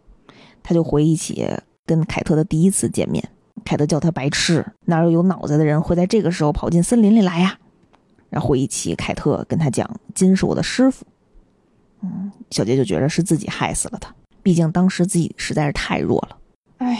[0.62, 1.48] 他就回忆起
[1.86, 3.26] 跟凯特的第一次见面，
[3.64, 7.58] 凯特叫他白痴，哪有有脑子的人会在这个时候跑进森林里来呀？
[8.28, 11.06] 然后回忆起凯特跟他讲，金是我的师傅。
[12.02, 16.36] 嗯，小杰就觉得是自己害死了他，毕竟当时自己实在是太弱了。
[16.78, 16.98] 哎。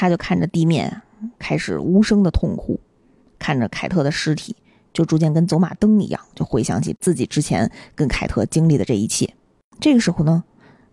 [0.00, 1.02] 他就看着地面，
[1.40, 2.78] 开始无声的痛哭，
[3.36, 4.54] 看着凯特的尸体，
[4.92, 9.34] 就逐渐跟走马灯一样，就回想起自己之前跟凯特经历的这一切。
[9.80, 10.44] 这个时候呢，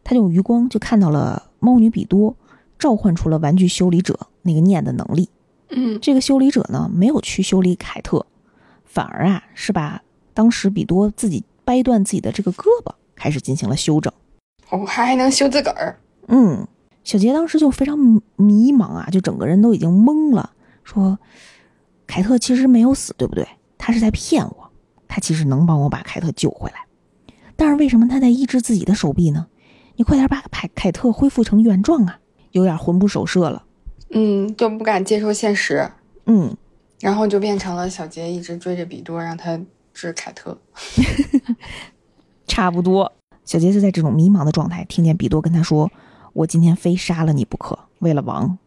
[0.04, 2.36] 他用余光就看到了猫女比多
[2.80, 5.30] 召唤出了玩具修理者那个念的能力。
[5.70, 8.26] 嗯，这个修理者呢，没有去修理凯特，
[8.86, 10.02] 反而啊是把
[10.34, 14.13] 当时比多自己掰断自己的这个胳膊，开始进行了修整。
[14.69, 15.99] 哦，还还能修自个儿？
[16.28, 16.65] 嗯，
[17.04, 17.97] 小杰当时就非常
[18.36, 20.51] 迷茫啊，就整个人都已经懵了，
[20.84, 21.19] 说
[22.08, 23.47] ：“凯特其实没有死，对不对？
[23.78, 24.71] 他是在骗我，
[25.08, 26.86] 他其实能帮我把凯特救回来，
[27.56, 29.47] 但是为什么他在医治自己的手臂呢？
[29.95, 32.19] 你快点把凯凯特恢复成原状啊！
[32.51, 33.63] 有点魂不守舍了。
[34.10, 35.89] 嗯，就不敢接受现实。
[36.25, 36.56] 嗯，
[36.99, 39.60] 然后就变成了小杰一直追着比多，让他
[39.95, 40.55] 治凯特。
[42.45, 43.12] 差不多，
[43.45, 45.89] 小杰就在这种迷茫的状态，听见比多跟他说
[46.34, 48.60] ：“我今天非杀了你不可，为了王。”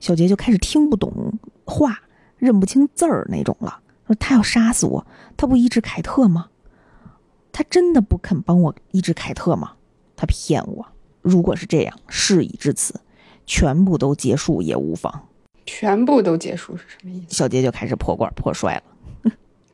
[0.00, 2.00] 小杰就开始听不懂话，
[2.38, 3.80] 认不清字儿那种了。
[4.06, 5.06] 说他要杀死我，
[5.36, 6.48] 他不医治凯特吗？
[7.52, 9.72] 他真的不肯帮我医治凯特吗？
[10.16, 10.86] 他骗我。
[11.20, 13.00] 如果是这样，事已至此，
[13.44, 15.28] 全部都结束也无妨。
[15.66, 17.34] 全部都结束是什么意思？
[17.34, 18.82] 小杰就开始破罐破摔了。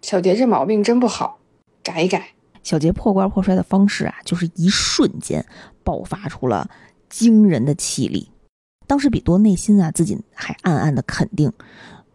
[0.05, 1.39] 小杰这毛病真不好，
[1.83, 2.29] 改一改。
[2.63, 5.43] 小杰破罐破摔的方式啊，就是一瞬间
[5.83, 6.69] 爆发出了
[7.09, 8.31] 惊人的气力。
[8.87, 11.51] 当时比多内心啊，自己还暗暗的肯定，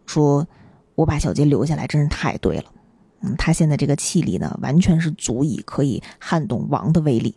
[0.05, 0.47] 说
[0.93, 2.65] ：“我把小杰留下来真是太对了。”
[3.21, 7.35] 嗯，他现在这个气力呢，完全是足以可以撼动王的威力。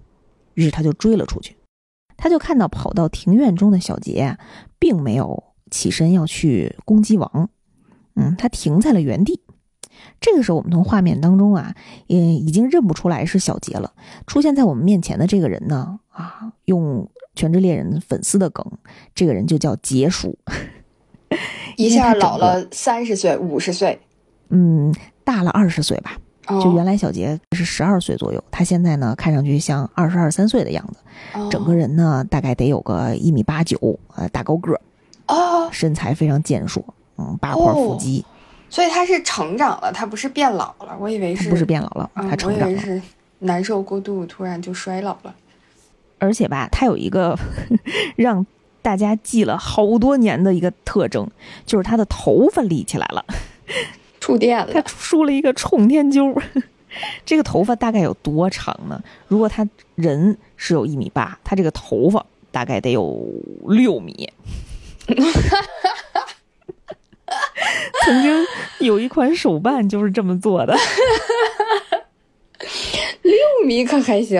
[0.52, 1.56] 于是他就追了出去。
[2.18, 4.38] 他就看到跑到庭院中的小杰啊，
[4.78, 5.44] 并没有。
[5.70, 7.48] 起身要去攻击王，
[8.16, 9.40] 嗯，他停在了原地。
[10.20, 11.74] 这个时候，我们从画面当中啊，
[12.06, 13.92] 也已经认不出来是小杰了。
[14.26, 18.64] 出现在我们面前的这个人呢，啊，用《全职猎人》粉丝的梗，
[19.14, 20.38] 这个人就叫杰叔，
[21.76, 24.00] 一下老了三十岁、五十岁，
[24.50, 26.16] 嗯，大了二十岁吧。
[26.60, 30.98] 就原来小杰是十二岁左右，他现在呢，看上去像二十二三岁的样子。
[31.50, 33.78] 整个人呢，大概得有个一米八九，
[34.16, 34.80] 呃，大高个儿。
[35.28, 36.84] 哦，身材非常健硕，
[37.16, 38.24] 嗯，八块腹肌，
[38.72, 40.96] 所以他是成长了，他不是变老了。
[40.98, 42.80] 我以为是不是变老了，他成长了。
[42.80, 43.00] 是
[43.40, 45.34] 难受过度，突然就衰老了。
[46.18, 47.38] 而且吧，他有一个
[48.16, 48.46] 让
[48.80, 51.28] 大家记了好多年的一个特征，
[51.66, 53.22] 就是他的头发立起来了，
[54.20, 54.72] 触电了。
[54.72, 56.34] 他梳了一个冲天揪，
[57.26, 58.98] 这个头发大概有多长呢？
[59.28, 63.22] 如果他人是有一米八，他这个头发大概得有
[63.66, 64.32] 六米。
[67.32, 68.44] 哈， 曾经
[68.80, 70.76] 有一款手办就是这么做的，
[73.22, 73.34] 六
[73.66, 74.38] 米可还行，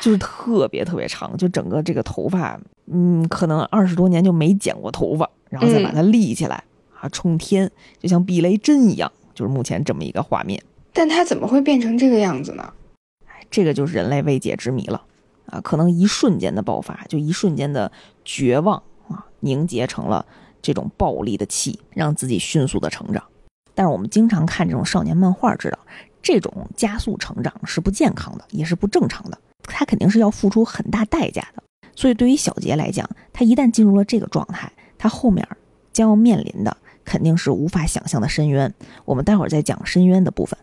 [0.00, 6.64] 就是特别特别长，就整个这个头发，嗯，可能二十多年就没剪过头发，然后再把它立起来
[7.00, 10.62] 啊，冲天，就像避雷针一样，就是目前这么一个画面。
[10.92, 12.72] 但它怎么会变成这个样子呢？
[13.50, 15.02] 这个就是人类未解之谜了
[15.46, 15.60] 啊！
[15.60, 17.90] 可能一瞬间的爆发，就一瞬间的
[18.24, 19.26] 绝望啊。
[19.40, 20.24] 凝结成了
[20.62, 23.22] 这种暴力的气，让自己迅速的成长。
[23.74, 25.78] 但是我们经常看这种少年漫画，知道
[26.22, 29.38] 这种加速成长是不健康的，也是不正常的。
[29.64, 31.62] 他肯定是要付出很大代价的。
[31.94, 35.46] 所以对于小杰来讲，他一旦进入了这个状态，他后面
[35.92, 38.72] 将要面临的肯定是无法想象的深渊。
[39.04, 40.58] 我们待会儿再讲深渊的部分。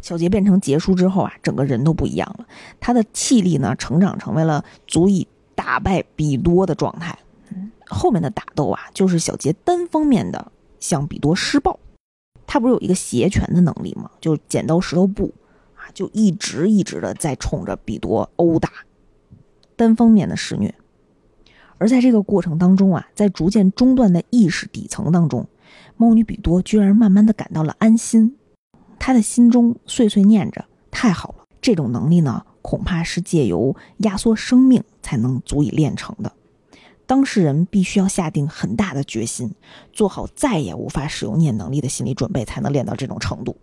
[0.00, 2.46] 小杰变成杰叔之后啊，整个人都不一样了。
[2.80, 7.18] 他的气力呢，成长成为了足以打败比多的状态。
[7.86, 11.78] 后面的打斗啊，就是小杰单方面的向比多施暴。
[12.46, 14.10] 他不是有一个斜拳的能力吗？
[14.20, 15.32] 就剪刀石头布
[15.74, 18.70] 啊，就一直一直的在冲着比多殴打，
[19.76, 20.74] 单方面的施虐。
[21.78, 25.46] 而在这个过程当中啊，在逐渐中断的意识底层当中，
[25.96, 28.36] 猫女比多居然慢慢的感到了安心。
[28.98, 36.32] 他的心中碎碎念着：“太好了，这种能力呢，恐怕是借由压缩生命才能足以练成的。”
[37.10, 39.52] 当事人必须要下定很大的决心，
[39.92, 43.56] 做好再也无法使用念能力的心理准备，才能练到这种程度。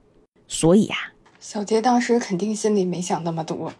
[0.49, 0.97] 所以呀，
[1.39, 3.71] 小杰当时肯定心里没想那么多。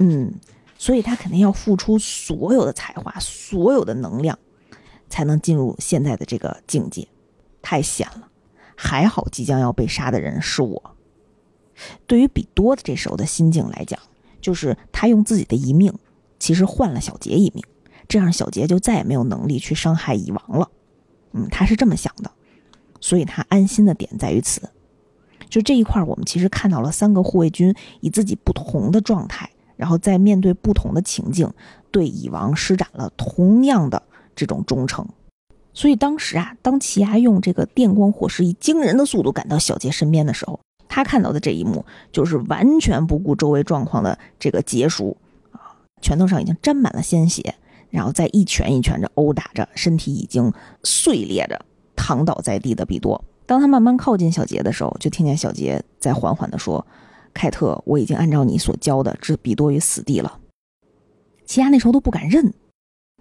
[0.00, 0.34] 嗯，
[0.76, 4.38] 所以他肯定要付出所有的才华、所有的能量，
[5.08, 7.08] 才能进入现在的这个境界。
[7.62, 8.28] 太险了，
[8.74, 10.94] 还好即将要被杀的人是我。
[12.06, 13.98] 对于比多的这时候的心境来讲，
[14.42, 15.94] 就是他用自己的一命，
[16.38, 17.64] 其实换了小杰一命。
[18.08, 20.68] 这样，小杰就再也没有能力去伤害蚁王了。
[21.32, 22.30] 嗯，他是这么想的，
[23.00, 24.70] 所以他安心的点在于此。
[25.48, 31.52] 就这一块，我们其实看到了三个护卫军以自己不同的状态，然后在面对不同的情境，
[31.90, 34.02] 对蚁王施展了同样的
[34.34, 35.06] 这种忠诚。
[35.72, 45.16] 所以当时啊，当奇亚用这个电光火石以惊人的速度赶到小杰身边的时候，他看到的这一幕就是完全不顾周围状况的这个杰叔
[45.52, 47.54] 啊，拳头上已经沾满了鲜血。
[47.90, 53.22] 然后再一拳一拳的殴打着身体已经碎裂着躺倒在地的比多。
[53.46, 56.84] 当他慢慢靠近小杰的时候，就听见小杰在缓缓地说
[57.32, 60.40] ：“凯特，我已经按照你所教的置比多于死地了。”
[61.46, 62.52] 齐亚那时候都不敢认，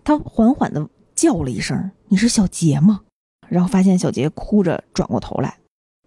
[0.03, 3.01] 他缓缓的叫了一声：“你是小杰吗？”
[3.47, 5.59] 然后发现小杰哭着转过头来，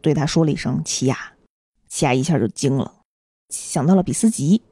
[0.02, 1.16] 对他说了一声：“齐亚。”
[1.88, 2.92] 齐亚一下就惊了，
[3.48, 4.62] 想到了比斯吉。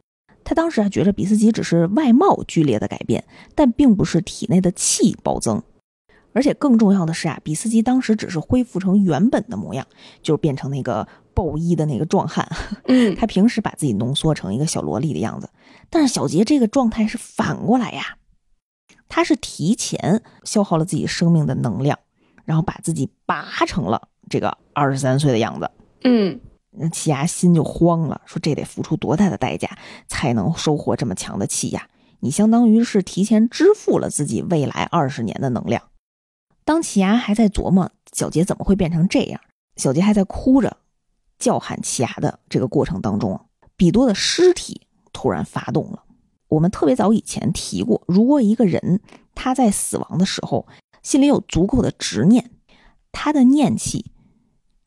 [0.47, 3.25] 他当时还觉着比斯吉只是外貌剧烈的改变，
[3.57, 5.61] 但并不是体内的气暴增。
[6.33, 9.85] 而且更重要的是啊，比斯吉当时只是恢复成原本的模样，
[10.23, 12.49] 就是变成那个暴衣的那个壮汉。
[12.87, 15.51] 嗯，他平时把自己浓缩成一个小萝莉的样子，
[15.91, 18.19] 但是小杰这个状态是反过来呀，
[19.09, 21.99] 他是提前消耗了自己生命的能量，
[22.45, 25.71] 然后把自己拔成了这个二十三岁的样子。
[26.05, 26.46] 嗯，那
[26.79, 31.89] 那气压心就慌了，说这得付出多大的代价才能收获这么强的气压？
[32.21, 35.83] 你相当于是提前支付了自己未来二十年的能量。
[36.65, 39.41] 当奇牙还在琢磨小杰怎么会变成这样，
[39.77, 40.79] 小杰还在哭着
[41.39, 46.05] 叫喊奇牙的这个过程当中，比多的尸体突然发动了。
[46.49, 49.01] 我们特别早以前提过，如果一个人
[49.35, 50.67] 他在死亡的时候
[51.03, 52.51] 心里有足够的执念，
[53.13, 54.13] 他的念气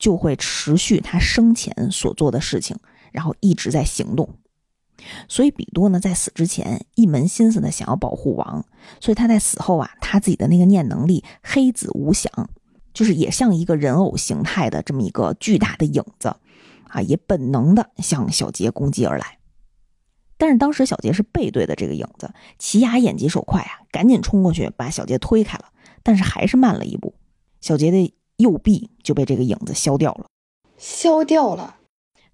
[0.00, 2.76] 就会持续他生前所做的事情，
[3.12, 4.28] 然后一直在行动。
[5.28, 8.64] 所以，比多呢，在死之前一门心思的想要保护王，
[9.00, 12.50] 所以他在死后啊，他自己的那个念能力黑子无想，
[12.92, 16.34] 就是也像一个人偶形态的这么一个巨大的影子，
[16.88, 19.38] 啊，也本能的向小杰攻击而来。
[20.36, 25.66] 但是当时小杰是背对的这个影子，奇雅眼疾手快啊，赶紧冲过去把小杰推开了，
[26.02, 27.14] 但是还是慢了一步，
[27.62, 30.24] 小杰的右臂就被这个影子削掉了，
[30.78, 31.76] 削掉了，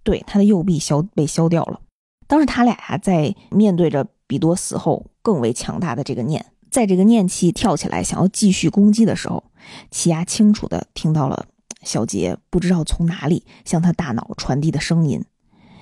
[0.03, 1.81] 对，他的右臂削被削掉了。
[2.29, 9.45] 当时他俩呀，在面对着比多死后更为强大的这个念，在这个念气跳起来想要继续攻击的时候，
[9.91, 11.47] 奇亚清楚的听到了
[11.83, 15.25] 小杰不知道从哪里向他大脑传递的声音。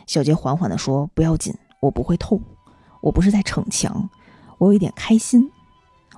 [0.06, 2.40] 小杰缓缓的说：“不要紧，我不会痛，
[3.00, 4.10] 我不是在逞强，
[4.58, 5.50] 我有一点开心。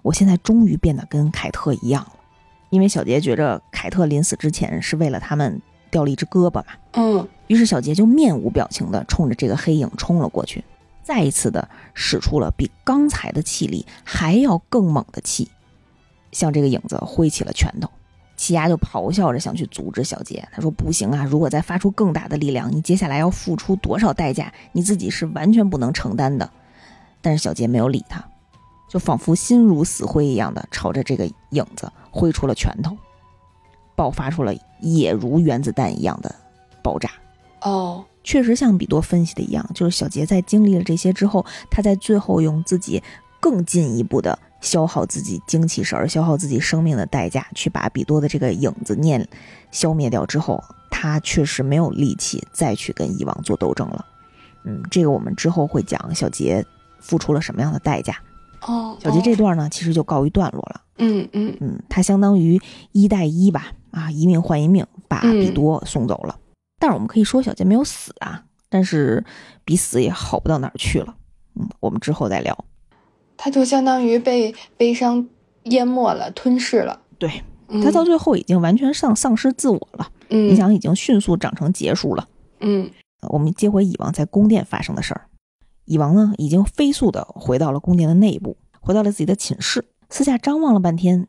[0.02, 2.15] 我现在终于变得跟凯特一样了，
[2.76, 10.62] 因为小杰觉着凯特临死之前是为了他们。”掉了一只胳膊嘛，嗯，于是小杰就面无表情的冲着这个黑影冲了过去，
[11.02, 15.48] 再一次的使出了比刚才的气力还要更猛的气，
[16.32, 17.88] 向这个影子挥起了拳头。
[18.36, 26.50] 奇亚就咆哮着想去阻止小杰，他说：“不行啊，如果再发出更大的力量，你接下来要付出多少代价，你自己是完全不能承担的。”
[27.22, 28.22] 但是小杰没有理他，
[28.90, 32.96] 就仿佛心如死灰一样的朝着这个影子挥出了拳头。
[33.94, 36.34] 爆发出了也如原子弹一样的
[36.82, 37.10] 爆炸
[37.62, 43.02] 哦，确实像比多分析的一样，就是小杰在经历了这些之后，他在最后用自己
[43.40, 49.26] 更进一步的消耗自己精气神儿、消耗自己生命的代价，去把比多的这个影子念
[49.70, 54.04] 消灭掉之后，他确实没有力气再去跟以往做斗争了。
[54.64, 56.62] 嗯，这个我们之后会讲小杰
[57.00, 58.18] 付出了什么样的代价。
[58.66, 60.80] 哦，小杰这段呢，其实就告一段落了。
[60.98, 62.60] 嗯嗯嗯，他相当于
[62.92, 63.72] 一带一吧。
[63.92, 66.38] 啊，一命换一命，把比多送走了。
[66.78, 69.24] 但是我们可以说小杰没有死啊，但是
[69.64, 71.14] 比死也好不到哪儿去了。
[71.54, 72.64] 嗯，我们之后再聊。
[73.38, 75.26] 他就相当于被悲伤
[75.64, 77.00] 淹没了、吞噬了。
[77.18, 77.30] 对
[77.82, 80.10] 他到最后已经完全丧丧失自我了。
[80.28, 82.28] 嗯，你想已经迅速长成结束了。
[82.60, 82.90] 嗯，
[83.30, 85.25] 我们接回以往在宫殿发生的事儿。
[85.86, 91.26] 蚁王呢，已经飞速的回到了宫殿的内部，回到了自己的寝室，四下张望了半天，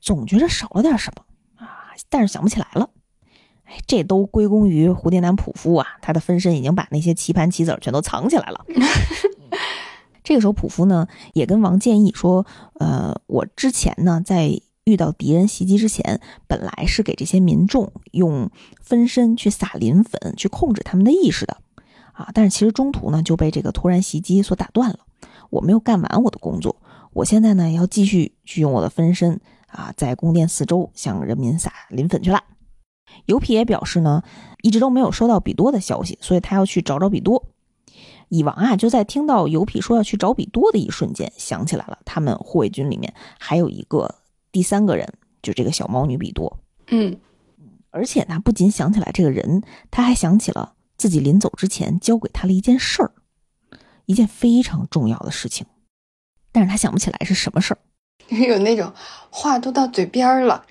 [0.00, 1.24] 总觉着少了点什么
[1.64, 1.94] 啊。
[2.08, 2.90] 但是想不起来了，
[3.64, 5.86] 哎，这都归功于蝴蝶男普夫啊！
[6.02, 8.64] 他的分身已经把那些棋盘棋子全都藏起来了。
[10.22, 12.46] 这个时候，普夫呢也跟王建议说
[12.78, 21.56] ：“呃，我之前呢在遇到敌人袭击之前，本来是给这些民众用分身去撒磷粉，去控制他们的意识的
[22.20, 22.30] 啊。
[22.34, 25.00] 但是其实中途呢就被这个突然袭击所打断了，
[25.50, 26.76] 我没有干完我的工作。
[27.12, 32.42] 我现在呢要继续去用我的分身。”啊，在宫殿四周向人民撒磷粉去了。
[33.26, 34.24] 尤皮也表示呢，
[34.62, 37.46] 一直都没有收到比多的消息，所以他要去找找比多。
[38.30, 44.12] 蚁王啊，就在听到尤皮说要去找比多的一瞬间，想起来了，他们护卫军里面还有一个
[44.50, 45.08] 第三个人，
[45.40, 46.58] 就这个小猫女比多。
[46.88, 47.16] 嗯，
[47.90, 49.62] 而且呢，不仅想起来这个人，
[49.92, 53.12] 他还想起了自己临走之前交给他了一件事儿，
[54.04, 55.66] 一件非常重要的事情，
[56.52, 57.78] 但是他想不起来是什么事儿。
[58.28, 58.92] 有那种
[59.30, 60.66] 话都到嘴边了，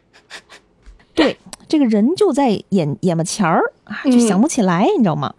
[1.16, 5.34] 对，这个人就在眼眼巴前儿啊，就想不起来，你知道吗？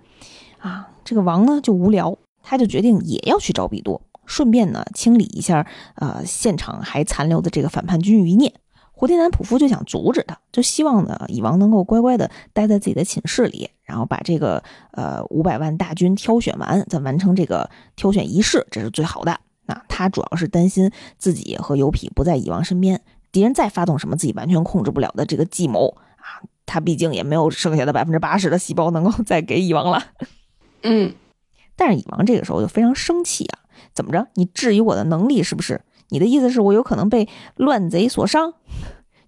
[0.59, 5.65] 啊，这个王呢就无聊，他就决定也要去找比多，顺便呢清理一下
[5.95, 8.53] 呃现场还残留的这个反叛军余孽，
[9.01, 19.41] 胡天南普夫就想阻止他，就希望呢蚁王能够乖乖的待在自己的寝室里，然后把这个呃五百万大军挑选完，再完成这个挑选仪式，这是最好的。
[19.65, 23.01] 那他主要是担心自己和油匹不在蚁王身边，
[23.33, 30.05] 敌人再发动什么自己完全控制不了的这个计谋啊，他毕竟也没有剩下的百分之八十的细胞能够再给蚁王了。
[30.83, 31.15] 嗯，
[31.75, 33.61] 但是蚁王这个时候就非常生气啊，
[33.95, 34.27] 怎么着？
[34.35, 35.81] 你质疑我的能力是不是？
[36.11, 38.53] 你的意思是我有可能被乱贼所伤，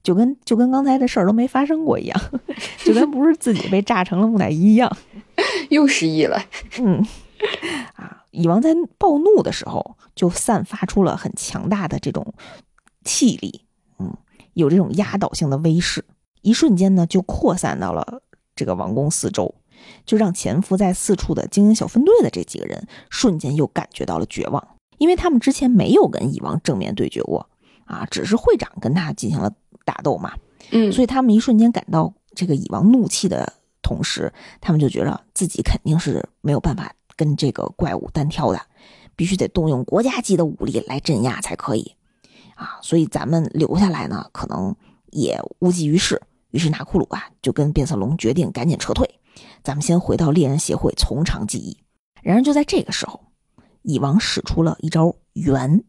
[0.02, 2.20] 就跟就跟刚才这事儿都没发生过一样，
[2.84, 4.94] 就跟不是自己被炸成了木乃伊一样，
[5.70, 6.42] 又失忆了。
[6.78, 7.06] 嗯，
[7.94, 12.34] 啊，蚁王在暴怒的时候就散发出了很强大的这种
[13.04, 13.64] 气力，
[13.98, 14.16] 嗯，
[14.54, 16.04] 有这种压倒性的威势，
[16.42, 18.22] 一瞬间呢就扩散到了
[18.56, 19.54] 这个王宫四周，
[20.04, 24.66] 就让潜伏在四处的精英小分队的这几个人瞬间又感觉到了绝望。
[25.02, 27.44] 因为他们之前没有跟蚁王正面对决过，
[27.86, 29.52] 啊，只是会长跟他进行了
[29.84, 30.32] 打斗嘛，
[30.70, 38.60] 嗯，所以他们一瞬间感到这个蚁王怒气的同时，他们就觉得自己肯定是没有办法跟这个怪物单挑的，
[39.16, 41.96] 必须得动用国家级的武力来镇压才可以，
[42.54, 44.72] 啊，所以咱们留下来呢，可能
[45.10, 46.22] 也无济于事。
[46.52, 49.18] 于是拿库鲁啊就跟变色龙决定赶紧撤退，
[49.64, 51.76] 咱们先回到猎人协会从长计议。
[52.22, 53.20] 然而就在这个时候。
[53.82, 55.84] 蚁王使出了一招猿，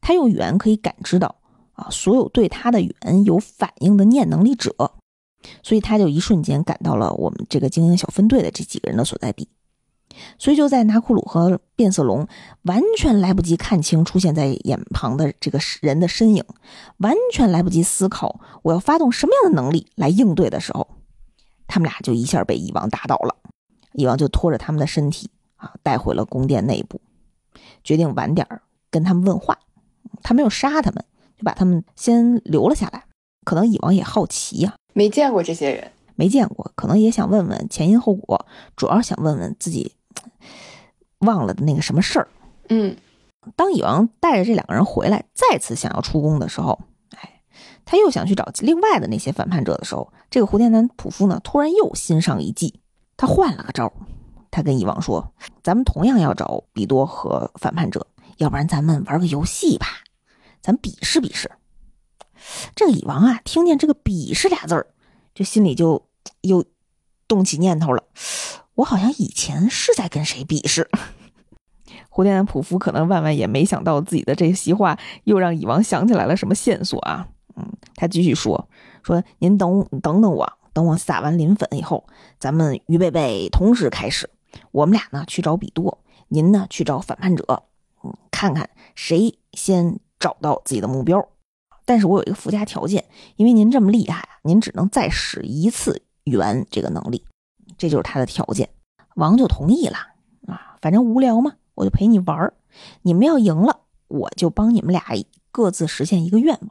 [0.00, 1.36] 他用猿可以感知到
[1.72, 4.74] 啊所有对他的猿有反应的念能力者，
[5.62, 9.48] 所以他就一瞬间赶到了我们这个精英小分队的这几个人的所在地。
[10.38, 12.26] 所以就在拿库鲁和变色龙
[12.62, 16.42] 完全来不及看清出现在眼旁的这个人的身影，
[16.98, 20.88] 完全来不及思考我要发动什么样的能力来应对的时候，
[21.66, 23.36] 他们俩就一下被蚁王打倒了。
[23.92, 25.28] 蚁王就拖着他们的身体。
[25.66, 27.00] 啊，带回了宫殿内部，
[27.82, 28.46] 决定晚点
[28.90, 29.58] 跟他们问话。
[30.22, 31.04] 他没有杀他们，
[31.36, 33.04] 就把他们先留了下来。
[33.44, 38.46] 可能蚁王也好奇呀，没见过这些人，没见过，可能也想问问前因后果，
[38.76, 39.92] 主要想问问自己
[41.20, 42.28] 忘了的那个什么事儿。
[42.68, 42.96] 嗯，
[43.54, 46.80] 当蚁王带着这两个人回来，再次想要出宫的时候，
[47.16, 47.42] 哎，
[47.84, 52.80] 他又想去找另外的那些反叛者的时候，这个胡天南普夫呢，突然又心上一计，
[53.16, 53.92] 他换了个招。
[54.50, 55.32] 他跟蚁王说
[55.62, 58.06] ：“咱们同样要找比多和反叛者，
[58.38, 59.86] 要不然咱们玩个游戏吧，
[60.62, 61.50] 咱比试比试。”
[62.74, 64.86] 这个蚁王啊，听见这个“比试”俩字儿，
[65.34, 66.06] 就心里就
[66.42, 66.64] 又
[67.26, 68.04] 动起念头了。
[68.74, 70.88] 我好像以前是在跟谁比试？
[72.08, 77.28] 胡天南普夫可能万万也没想到，自己的这席话又让蚁王想起来了什么线索啊？
[77.56, 78.68] 嗯，他继续说
[79.02, 82.06] ：“说您等等等我，等我撒完磷粉以后，
[82.38, 84.30] 咱们预备备，同时开始。”
[84.72, 85.98] 我们俩呢去找比多，
[86.28, 87.64] 您呢去找反叛者，
[88.02, 91.28] 嗯，看看谁先找到自己的目标。
[91.84, 93.04] 但是我有一个附加条件，
[93.36, 97.24] 因为您这么厉害啊，您只能再使一次圆这个能力，
[97.78, 98.68] 这就是他的条件。
[99.14, 99.96] 王就同意了
[100.48, 102.54] 啊，反正无聊嘛，我就陪你玩儿。
[103.02, 105.02] 你们要赢了，我就帮你们俩
[105.52, 106.70] 各自实现一个愿望。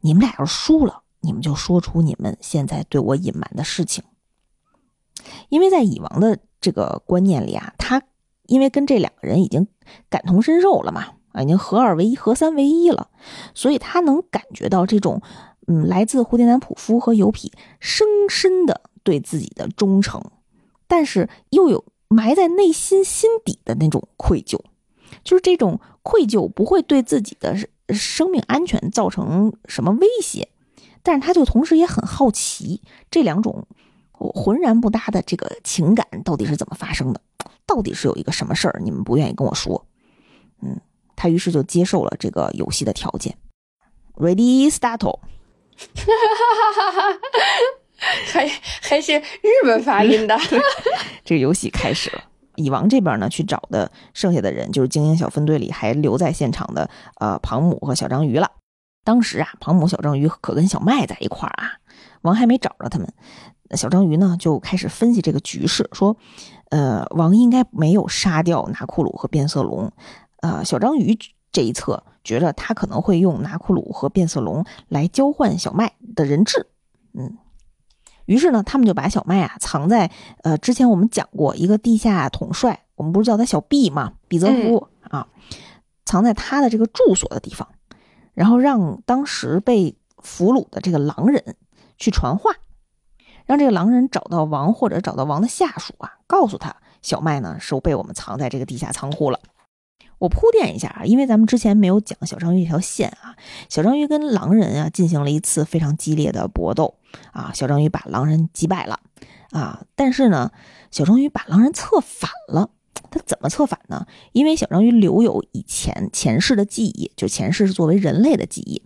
[0.00, 4.04] 你们俩要是输了，你们就说出你们现在对我隐瞒的事情。
[5.48, 8.02] 因为在蚁王的这个观念里啊，他
[8.46, 9.66] 因为跟这两个人已经
[10.08, 13.08] 感同身受了嘛，啊，已经合二为一、合三为一了，
[13.54, 15.22] 所以他能感觉到这种，
[15.66, 20.22] 嗯，来自胡天南普夫和油皮深深的对自己的忠诚，
[20.86, 24.58] 但是又有埋在内心心底的那种愧疚，
[25.22, 27.56] 就是这种愧疚不会对自己的
[27.90, 30.48] 生命安全造成什么威胁，
[31.02, 33.66] 但是他就同时也很好奇这两种。
[34.18, 37.20] 我浑然不搭的这个情感到底是怎么发生的？
[37.66, 39.86] 到底是有一个什么事儿你们不愿意跟我说？
[40.62, 40.80] 嗯，
[41.14, 43.36] 他于是就接受了这个游戏的条件。
[44.16, 44.98] Ready, start！
[44.98, 45.18] 哈
[45.96, 47.18] 哈哈哈哈！
[48.32, 48.48] 还
[48.82, 50.36] 还是日本发音的。
[51.24, 52.24] 这个游戏开始了。
[52.56, 56.90] 蚁王这边呢，去找的剩下的人就是精英小分队里还留在现场的
[57.20, 58.50] 呃庞母和小章鱼了。
[59.04, 61.78] 当时啊，庞母、小章鱼可跟小麦在一块儿啊，
[62.22, 63.12] 王还没找着他们。
[63.76, 66.16] 小章鱼呢就开始分析这个局势，说
[66.70, 69.92] ：“呃，王应该没有杀掉拿库鲁和变色龙。
[70.40, 71.18] 呃，小章鱼
[71.52, 76.66] 这一侧觉着他可能会用拿库鲁和变色龙来交换小麦的人质。
[77.12, 77.36] 嗯，
[78.24, 80.10] 于是呢，他们就把小麦啊藏在
[80.42, 84.14] 呃之前我们讲过一个地下统帅，我们不是叫他小毕嘛？
[84.28, 85.26] 比泽夫啊，
[86.04, 87.68] 藏在他的这个住所的地方，
[88.32, 91.56] 然后让当时被俘虏的这个狼人
[91.98, 92.52] 去传话。”
[93.48, 99.40] 让这个狼人找到王，或者找到王的下属啊，告诉他小麦呢是被我们藏在这个地下仓库了。
[100.18, 103.34] 我铺垫一下啊，因为咱们之前没有讲小章鱼这条线啊，
[103.70, 106.96] 小章鱼跟狼人啊进行了一次非常激烈的搏斗
[107.32, 109.00] 啊，小章鱼把狼人击败了
[109.52, 110.52] 啊，但是呢，
[110.90, 112.68] 小章鱼把狼人策反了。
[113.10, 114.06] 他怎么策反呢？
[114.32, 118.82] 因为小章鱼留有以前前世的记忆，就前世是作为人类的记忆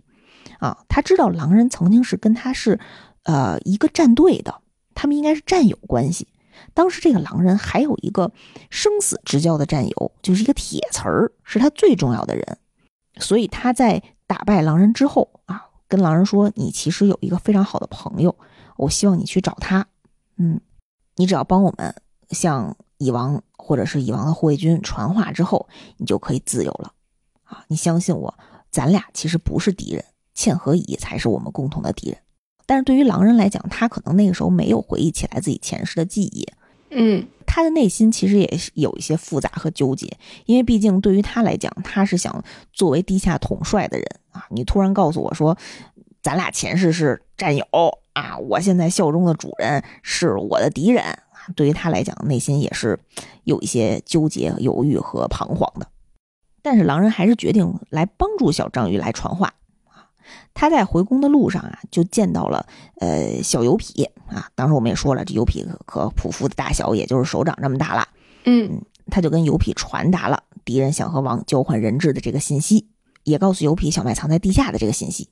[0.59, 2.79] 啊，他知道狼人曾经是跟他是
[3.23, 4.61] 呃一个战队的，
[4.93, 6.27] 他们应该是战友关系。
[6.73, 8.31] 当时这个狼人还有一个
[8.69, 12.57] 生死之交的战友，就是一个铁瓷儿，是他最重要的人。
[13.17, 18.35] 所以他在打败狼人之后啊，跟狼人说：“你其实有一个非常好的朋友，
[18.77, 19.85] 我希望你去找他。
[20.37, 20.59] 嗯，
[21.15, 21.93] 你只要帮我们
[22.29, 25.67] 向蚁王或者是蚁王的护卫军传话之后，
[25.97, 26.93] 你就可以自由了。
[27.43, 28.33] 啊，你相信我，
[28.71, 30.03] 咱俩其实不是敌人，
[30.33, 32.17] 茜和蚁才是我们共同的敌人。”
[32.65, 36.47] 但是对于狼人来讲，他可能那个时候没有回忆起来自己前世的记忆，
[36.91, 40.11] 嗯，他的内心其实也有一些复杂和纠结，
[40.45, 45.57] 因为毕竟对于他来讲，他是想作为地下统帅的人啊，你突然告诉我说，
[46.21, 47.65] 咱俩前世是战友
[48.13, 51.19] 啊，我现在效忠的主人是我的敌人啊，
[51.55, 52.97] 对于他来讲，内心也是
[53.43, 55.87] 有一些纠结、犹豫和彷徨的。
[56.61, 59.53] 但是狼人还是决定来帮助小章鱼来传话。
[60.53, 62.65] 他在回宫的路上啊，就见到了
[62.99, 64.49] 呃小油皮啊。
[64.55, 68.07] 当时我们也说了，这油皮和普夫的大小也就是手掌这么大了。
[68.45, 68.81] 嗯，
[69.11, 72.87] 他就跟油皮传达了敌人想和王交换人质的这个信息，
[73.23, 75.29] 也告诉油皮小麦藏在地下的这个信息。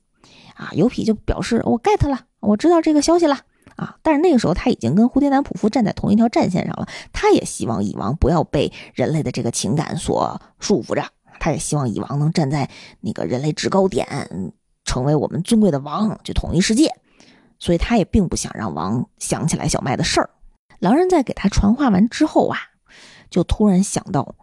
[0.54, 3.38] 啊，油皮就表示我 get 了，我知道这个消息了
[3.76, 3.96] 啊。
[4.02, 11.04] 但是那个时候他已经跟蝴蝶男普夫站在同一条战线上了，他也希望蚁王不要被人类的这个情感所束缚着，
[11.40, 12.68] 他也希望蚁王能站在
[13.00, 14.06] 那个人类制高点。
[14.92, 16.94] 成为我们尊贵的王，去统一世界，
[17.58, 20.28] 所以他也并不想让王想起来小麦的事儿。
[20.80, 22.58] 狼人在给他传话完之后啊，
[23.30, 24.34] 就突然想到，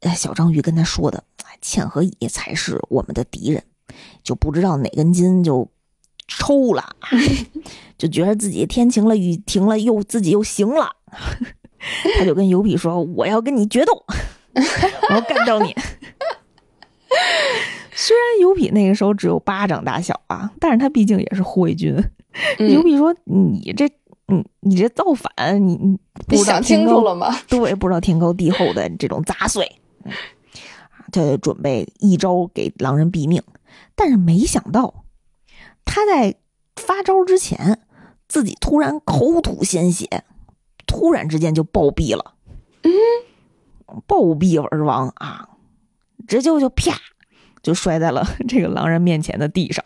[0.00, 1.22] 呃，小章鱼跟他说的
[1.60, 3.62] “茜和蚁才是我们的敌人”，
[4.24, 5.70] 就不知道哪根筋就
[6.28, 6.96] 抽了，
[7.98, 10.96] 就觉得自己天晴了，雨停了，又自己又行了，
[12.18, 13.92] 他就跟油皮说：“我要跟你决斗，
[15.10, 15.76] 我要干掉你。”
[17.96, 21.94] 虽然尤比那个时候只有巴掌大小啊，但是他毕竟也是护卫军。
[22.58, 23.88] 油比说：“你这，
[24.26, 27.32] 你你这造反，你你你想清楚了吗？
[27.48, 29.76] 对，不知道天高地厚的这种杂碎，
[31.12, 33.40] 他准备一招给狼人毙命。
[33.94, 35.04] 但是没想到，
[35.84, 36.34] 他在
[36.74, 37.80] 发招之前，
[38.26, 40.24] 自己突然口吐鲜血，
[40.84, 42.34] 突然之间就暴毙了。
[42.82, 42.90] 嗯，
[44.08, 45.50] 暴毙而亡啊！
[46.26, 46.98] 直接就啪。
[47.64, 49.84] 就摔在了 这个狼人面前的地上，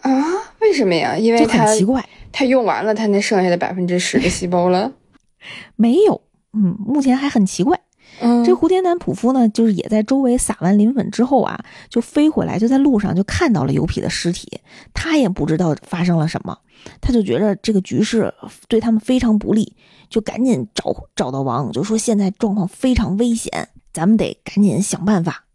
[0.00, 0.24] 啊？
[0.60, 1.18] 为什么呀？
[1.18, 4.92] 因为很奇怪，他用完了他那剩下的百分之十的细胞了？
[5.74, 7.78] 没有，嗯，目前还很奇怪。
[8.20, 11.58] 嗯，这蝴蝶男普夫呢，就是也在周围撒完磷粉之后啊，
[11.88, 14.60] 就飞回来，就在路上就看到了油皮的尸体，
[14.92, 16.58] 他也不知道发生了什么，
[17.00, 18.32] 他就觉得这个局势
[18.68, 19.74] 对他们非常不利，
[20.10, 25.46] 就赶紧找找到王，就说现在状况非常危险，咱们得赶紧想办法。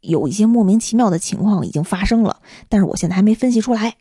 [0.00, 3.96] 有一些莫名其妙的情况已经发生了，但是我现在还没分析出来。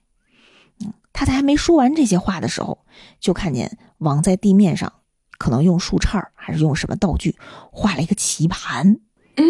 [0.80, 2.86] 嗯，他在还没说完这些话的时候，
[3.20, 4.92] 就看见王在地面上，
[5.38, 7.36] 可能用树杈还是用什么道具
[7.72, 9.00] 画了一个棋盘。
[9.36, 9.46] 嗯，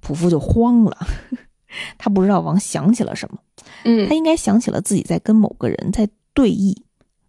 [0.00, 1.06] 普夫就慌了，
[1.98, 3.38] 他不知道王想起了什么。
[3.84, 6.76] 嗯，他应该想起了自己在跟某个人在对弈，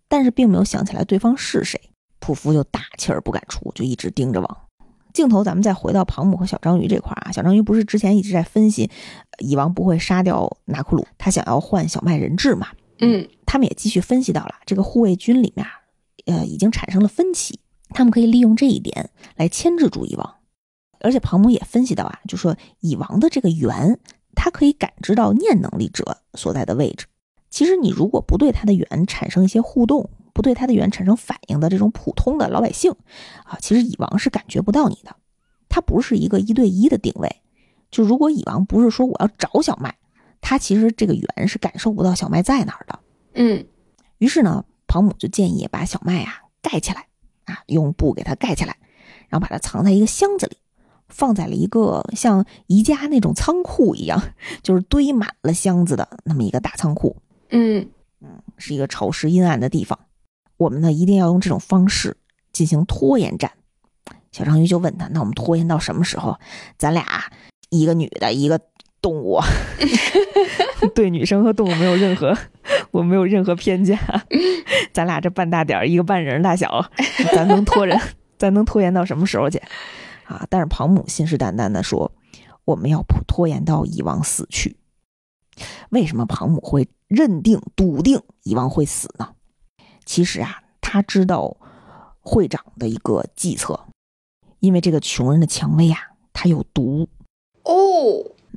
[0.07, 1.79] 但是并没有想起来对方是谁。
[2.19, 4.57] 普夫就大气儿不敢出，就一直盯着王。
[5.13, 7.31] 镜头，咱们再回到庞姆和小章鱼这块啊。
[7.31, 8.89] 小章鱼不是之前一直在分析，
[9.39, 12.67] 蚁王不会杀掉拿库鲁，他想要换小麦人质嘛？
[12.99, 15.65] 嗯，他们也继续分析到了这个护卫军里面，
[16.25, 17.59] 呃，已经产生了分歧，
[17.89, 20.35] 他们可以利用这一点来牵制住蚁王。
[20.99, 23.99] 而且庞姆也分析到啊，就说蚁王的这个猿，
[24.35, 27.07] 它可以感知到念能力者所在的位置。
[27.49, 32.91] 其实你如果不对它的猿产生一些互动，不对他的源产生反应的这种普通的老百姓，
[33.43, 35.15] 啊，其实蚁王是感觉不到你的。
[35.69, 37.41] 他不是一个一对一的定位。
[37.89, 39.95] 就如果蚁王不是说我要找小麦，
[40.39, 42.99] 他其实这个猿是感受不到小麦在哪儿的。
[43.33, 43.65] 嗯。
[44.17, 47.07] 于是呢，庞母就建议把小麦啊盖起来，
[47.45, 48.77] 啊，用布给它盖起来，
[49.29, 50.57] 然后把它藏在一个箱子里，
[51.07, 54.21] 放在了一个像宜家那种仓库一样，
[54.61, 57.15] 就是堆满了箱子的那么一个大仓库。
[57.49, 57.89] 嗯
[58.21, 59.97] 嗯，是一个潮湿阴暗的地方。
[60.61, 62.17] 我们呢一定要用这种方式
[62.53, 63.51] 进行拖延战。
[64.31, 66.37] 小章鱼就问他：“那我们拖延到什么时候？
[66.77, 67.03] 咱俩
[67.71, 68.61] 一个女的，一个
[69.01, 69.39] 动物，
[70.93, 72.37] 对女生和动物没有任何，
[72.91, 73.97] 我没有任何偏见。
[74.93, 76.85] 咱俩这半大点儿，一个半人大小，
[77.33, 77.99] 咱能拖人，
[78.37, 79.59] 咱能拖延到什么时候去？
[80.25, 80.45] 啊！
[80.47, 82.11] 但是庞母信誓旦旦的说：
[82.65, 84.77] 我们要拖延到蚁王死去。
[85.89, 89.29] 为什么庞母会认定、笃定蚁王会死呢？
[90.11, 91.55] 其实啊，他知道
[92.19, 93.79] 会长的一个计策，
[94.59, 95.99] 因为这个穷人的蔷薇啊，
[96.33, 97.07] 它有毒
[97.63, 97.71] 哦。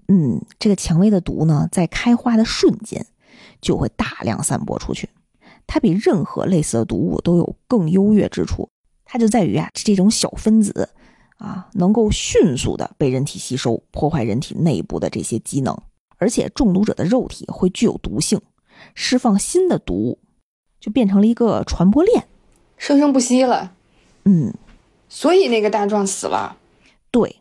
[0.09, 3.07] 嗯，这个蔷薇的毒呢，在开花的瞬间
[3.61, 5.09] 就会大量散播出去。
[5.65, 8.69] 它比任何类似的毒物都有更优越之处，
[9.05, 10.91] 它就在于啊，这种小分子
[11.37, 15.81] 啊，能够迅速的被人体吸收，破坏人体内部的这些机能。
[16.17, 18.41] 而且中毒者的肉体会具有毒性，
[18.97, 20.19] 释放新的毒物，
[20.85, 22.27] 就变成了一个传播链，
[22.77, 23.73] 生生不息了。
[24.27, 24.53] 嗯，
[25.09, 26.59] 所以那个大壮死了。
[27.11, 27.41] 对，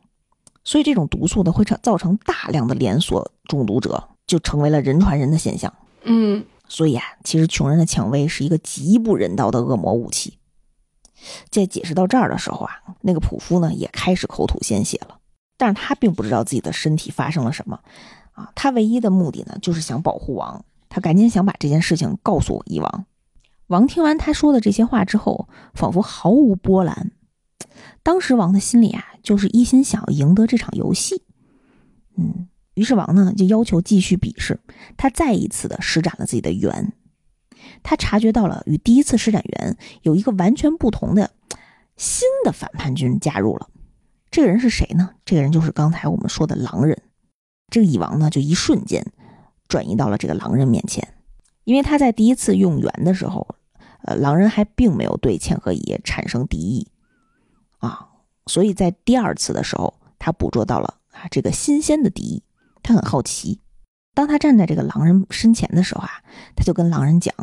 [0.64, 5.74] 所以这种毒素呢，会造成大量的连锁中毒者，就成为了人传人的现象。
[6.04, 6.46] 嗯。
[6.70, 10.38] 所以啊，其实穷人的蔷薇是一个极不人道的恶魔武器。
[11.50, 15.18] 在解释到这儿的时候啊，那个普夫呢也开始口吐鲜血了，
[15.58, 17.78] 但是他并不知道自己的身体发生了什么
[18.32, 23.06] 啊，他唯一的目的呢就是想保护王，他赶紧想把这件事情告诉蚁王。
[23.68, 27.11] 王听完他说的这些话之后，仿佛毫无波澜。
[28.01, 31.24] 当时王的心里啊，就是一心想要赢得这场游戏。
[32.18, 32.47] 嗯。
[32.76, 34.59] 于是王呢就要求继续比试，
[34.97, 36.91] 他再一次的施展了自己的圆，
[37.84, 41.30] 他察觉到了与第一次施展圆有一个完全不同的
[41.97, 43.70] 新的反叛军加入了，
[44.32, 45.11] 这个人是谁呢？
[45.24, 46.99] 这个人就是刚才我们说的狼人。
[47.70, 49.05] 这个蚁王呢就一瞬间
[49.68, 51.14] 转移到了这个狼人面前，
[51.64, 53.47] 因为他在第一次用圆的时候，
[54.03, 56.88] 呃，狼人还并没有对千和乙产生敌意
[57.80, 58.09] 啊，
[58.47, 62.43] 所以在第二次的时候，他捕捉到了啊这个新鲜的敌意。
[62.86, 63.61] 他很好奇，
[64.14, 66.09] 当他站在这个狼人身前的时候啊，
[66.53, 67.34] 他就跟狼人讲：“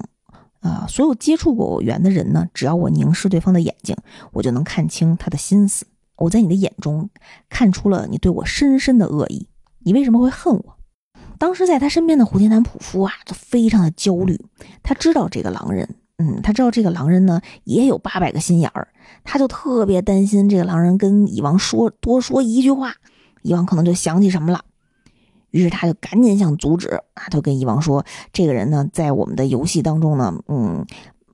[0.60, 3.96] 啊，所有接触过我圆的人呢，只要我凝视对方的眼睛，
[4.32, 5.86] 我就能看清他的心思。
[6.16, 7.08] 我在你的眼中
[7.48, 9.48] 看出了你对我深深的恶意。
[9.78, 10.76] 你为什么会恨我？”
[11.40, 14.38] 当时在他身边的蝴蝶男普夫啊，就非常的焦虑。
[14.82, 15.88] 他知道这个狼人，
[16.18, 18.88] 嗯，他知道这个狼人呢也有八百个心眼儿，
[19.24, 22.92] 他就特别担心这个狼人跟蚁王说多说一句话，
[23.40, 24.62] 蚁王可能就想起什么了。
[25.50, 30.84] 于是他就赶紧想阻止啊，他跟蚁王说：“这个人呢，在我们的游戏当中呢，嗯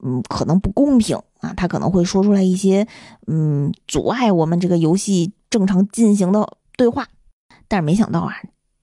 [0.05, 2.87] 嗯，可能不公平啊，他可能会说出来一些
[3.27, 6.47] 嗯阻碍我们这个游戏正常进行的
[6.77, 7.09] 对话。”
[7.67, 8.33] 但是没想到啊，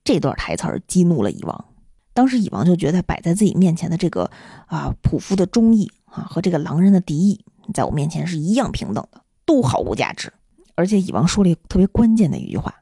[0.04, 1.64] 这段台词激怒了蚁王。
[2.12, 4.30] 当时蚁王就觉得摆在自己面前的这个
[4.66, 10.32] 啊普夫的忠义啊和这个狼人的敌意，在我面前是一样平等的，都毫无价值。
[10.76, 12.72] 而且蚁王说了一个特别关键的一句话：“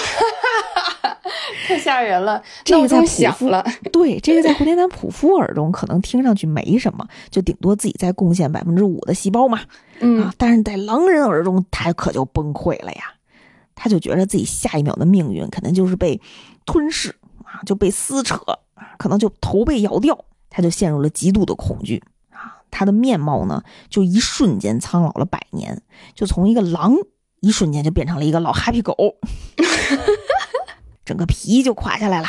[1.67, 2.43] 太吓人了！
[2.63, 9.59] 这个在普夫了，对这个在蝴蝶男普夫耳中可能听上去没什么，就顶多自己再贡献百分之五的细胞嘛。
[9.99, 13.14] 嗯啊，但是在狼人耳中，他可就崩溃了呀！
[13.75, 16.19] 他就觉得自己下一秒的命运可能就是被
[16.65, 18.57] 吞噬啊，就被撕扯啊
[18.97, 20.25] 可能就头被咬掉。
[20.47, 22.63] 他就陷入了极度的恐惧啊！
[22.71, 25.81] 他的面貌呢，就一瞬间苍老了百年，
[26.13, 26.95] 就从一个狼
[27.41, 28.95] 一瞬间就变成了一个老哈皮狗。
[31.03, 32.27] 整个皮就垮下来了，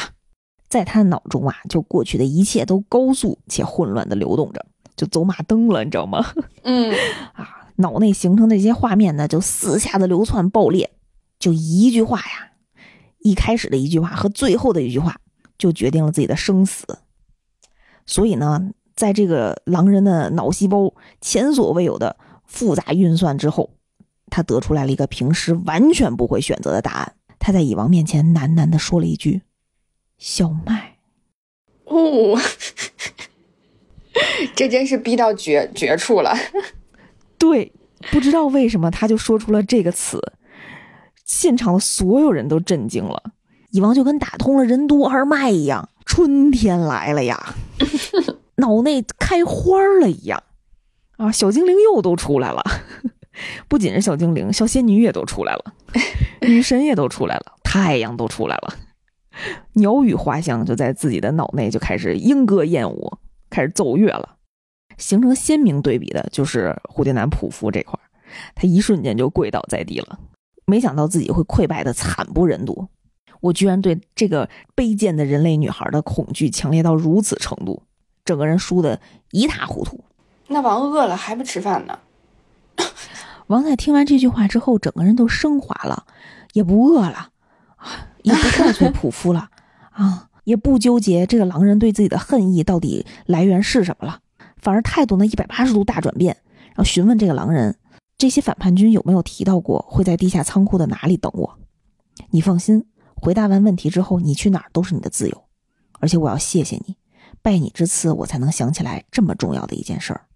[0.69, 4.67] 在他的脑中啊，就过去的一切都高速且混乱的流动着，
[4.97, 6.27] 就走马灯了，你知道吗？
[6.65, 6.93] 嗯，
[7.35, 10.91] 啊，脑内形成的这些画面呢，就四下的流窜爆裂，
[11.39, 12.53] 就一句话呀，
[13.19, 15.21] 一开始的一句话和最后的一句话，
[15.59, 16.99] 就决定了自己的生死。
[18.07, 23.71] 所以呢，在这个狼人的脑细胞前所未有的复杂运算之后，
[24.31, 27.15] 他得出来了一个平时完全不会选择的答案。
[27.39, 29.43] 他在蚁王面前喃喃地说了一句
[30.19, 30.97] ：“小麦。”
[31.87, 32.37] 哦，
[34.57, 36.35] 这真是逼到绝绝处了。
[37.39, 37.73] 对，
[38.11, 40.21] 不知道为什么他就说出了这个词，
[41.27, 43.23] 现场的所有人都震惊了。
[43.73, 47.55] 蚁王就跟打通了任督二脉一样，春天来了呀，
[48.57, 50.43] 脑内开花了一样
[51.19, 52.63] 啊，小精灵又都出来了。
[53.69, 55.75] 不仅是小精灵，小仙女也都出来了，
[56.41, 58.75] 女神也都出来了，太阳都出来了，
[59.75, 63.19] 鸟语花香就在自己的脑内就开始莺歌燕舞，
[63.51, 64.37] 开始奏乐了。
[64.97, 67.99] 形成鲜明对比的就是蝴蝶男普夫这块
[68.55, 70.19] 他一瞬间就跪倒在地了，
[70.67, 72.89] 没想到自己会溃败的惨不忍睹，
[73.41, 77.83] 我居然对这个卑贱的人类女孩的恐惧强烈到如此程度，
[78.25, 79.01] 整个人输的
[79.31, 80.05] 一塌糊涂。
[80.49, 81.99] 那王饿了还不吃饭呢？
[83.47, 86.05] 王在听完这句话之后，整个人都升华了，
[86.53, 87.31] 也不饿了，
[87.77, 89.49] 啊，也不怪罪普夫了，
[89.93, 94.19] 啊，也不纠结这个狼人对自己的恨意到底来源是什么了，
[94.57, 96.37] 反而态度呢一百八十度大转变，
[96.71, 97.77] 然后询问这个狼人
[98.19, 101.59] ：“这些反叛军有没有提到过会在地下仓库的哪里等我？
[102.31, 105.45] 你放心，回答完问题之后，你去哪儿都是你的自由。
[106.01, 106.97] 而且我要谢谢你，
[107.43, 110.27] 拜你之赐，我才能想起来这么重要的一件事儿。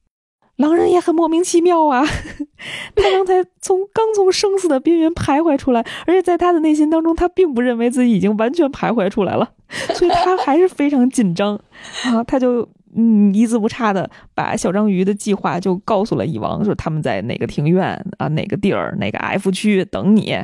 [0.61, 2.05] 狼人也很莫名其妙啊，
[2.95, 9.51] 他刚才从刚从生死的边缘徘徊出来，而且在他的内心当中，他并不认为自己已经完全徘徊出来了，
[9.95, 11.57] 所以他还是非常紧张
[12.07, 12.69] 啊，他就。
[12.97, 20.37] 嗯，一字不差的把小章鱼的计划就告诉了蚁王，说他们在哪个庭院啊，哪个地儿，哪个 F 区等你。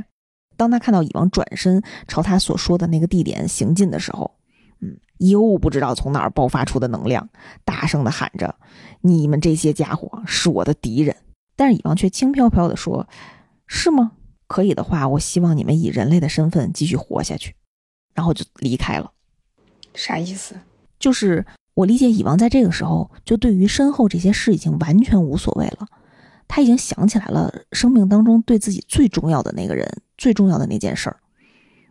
[0.56, 4.30] 当他看到蚁王转身朝他所说的那个地点行进的时候，
[4.80, 7.28] 嗯，又不知道从哪儿爆发出的能量，
[7.64, 8.54] 大声的喊着
[9.06, 11.16] ：“你们这些家伙是我的敌人。”
[11.56, 13.08] 但是蚁王却轻飘飘的说
[13.66, 14.12] ：“是吗？
[14.46, 17.54] 可以的话，我希望你们以人类的身份继续活下去。”
[18.14, 19.12] 然后就离开了。
[19.94, 20.54] 啥意思？
[20.98, 21.44] 就是。
[21.76, 25.86] 我理解，蚁王在这个时候就对于身后这些事已经完全无所谓了，
[26.48, 29.86] 他已经想起来了生命当中对自己最重要的那个人，
[30.16, 31.20] 最重要的那件事儿，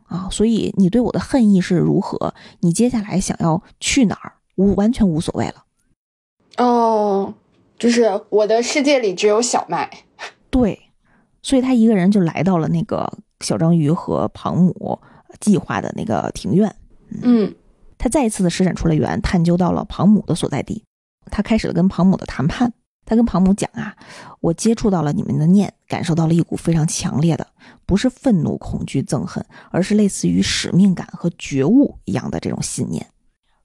[0.06, 5.65] 啊，所以你对我的恨意是如何，你接下来想要去哪儿，无完全无所谓了。
[6.58, 7.34] 哦，
[7.78, 9.90] 就是我的世界里只有小麦，
[10.50, 10.80] 对，
[11.42, 15.00] 所以他一个人就来到了那个小章鱼和庞母
[15.40, 16.76] 计划的那个庭院，
[17.22, 17.54] 嗯。
[17.98, 20.84] 他再一次的施展出了圆，探究到了庞母的所在地。
[21.32, 22.72] 他开始了跟庞母的谈判。
[23.04, 23.96] 他跟庞母讲啊，
[24.42, 27.48] 我接触到了你们的念，感受到了一股非常强烈的，
[27.86, 33.08] 不是愤怒、恐惧、憎恨，而是类似于使命感和觉悟一样的这种信念。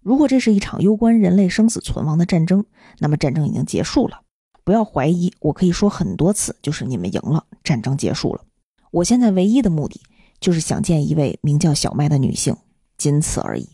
[0.02, 2.64] 如果这是一场攸关人类生死存亡的战争，
[2.98, 4.22] 那么战争已经结束了。
[4.64, 8.42] 不要怀疑，我可以说很多次，就是你们赢了，战争结束了。
[8.90, 10.00] 我现在唯一的目的，
[10.40, 12.56] 就是想见一位名叫小麦的女性，
[12.96, 13.68] 仅此而已。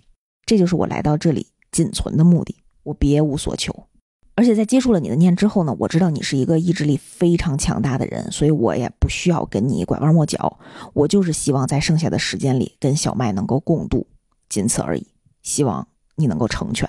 [0.45, 3.87] 这就是我来到这里仅存的目的，我别无所求。
[4.35, 10.59] 而且在接触了你的念之后呢，我知道你是一个意志力非常强大的人，所以我也不需要跟你拐弯抹角。
[10.93, 14.07] 我就是希望在剩下的时间里跟小麦能够共度，
[14.49, 15.07] 仅此而已。
[15.43, 16.89] 希望你能够成全。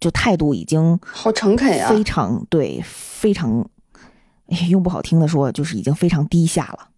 [0.00, 3.66] 就态度已经好诚恳呀，非常对，非常
[4.68, 6.88] 用不好听的说，就是已经非常低下了。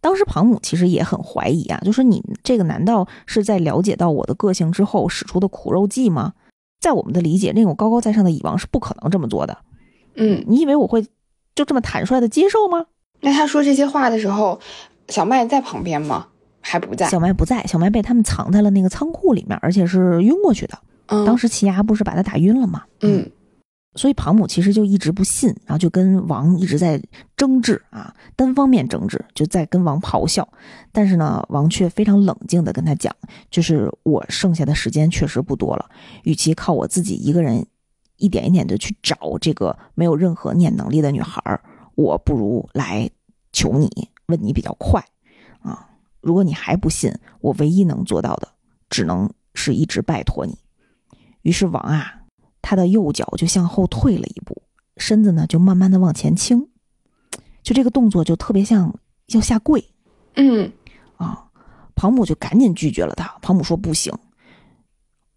[0.00, 6.32] 当时庞母其实也很怀疑啊，就说你这个难道是在了解到我的个性之后使出的苦肉计吗？
[6.80, 9.58] 在我们的理解，那种高高在上的蚁王是不可能这么做的。
[10.14, 11.04] 嗯，你以为我会
[11.54, 12.86] 就这么坦率的接受吗？
[13.20, 14.60] 那他说这些话的时候，
[15.08, 16.28] 小麦在旁边吗？
[16.60, 17.08] 还不在？
[17.08, 20.78] 小麦不在，小麦被他们藏在了那个仓库里面，而且是晕过去的。
[21.06, 22.84] 嗯，当时奇牙不是把他打晕了吗？
[23.00, 23.30] 嗯。
[23.94, 27.02] 所以庞母其实就一直不信，然后就跟王一直在
[27.36, 30.46] 争执啊，单方面争执，就在跟王咆哮。
[30.92, 33.12] 但是呢，王却非常冷静的跟他讲，
[33.50, 35.90] 就是我剩下的时间确实不多了，
[36.22, 37.66] 与其靠我自己一个人
[38.18, 41.42] 一点一点的去找这个没有任何念能力的女孩，
[41.96, 43.10] 我不如来
[43.52, 43.90] 求你，
[44.26, 45.17] 问你比较快啊。
[46.20, 48.48] 如果你还不信，我唯一能做到的，
[48.90, 50.58] 只能是一直拜托你。
[51.42, 52.14] 于是王啊。
[52.60, 54.60] 他的右脚就向后退了一步，
[54.98, 56.68] 身子呢就慢慢的往前倾，
[57.62, 58.94] 就这个动作就特别像
[59.28, 59.82] 要下跪。
[60.34, 60.70] 嗯，
[61.16, 61.48] 啊，
[61.94, 63.34] 庞母就赶紧拒绝了他。
[63.40, 64.12] 庞母说不行，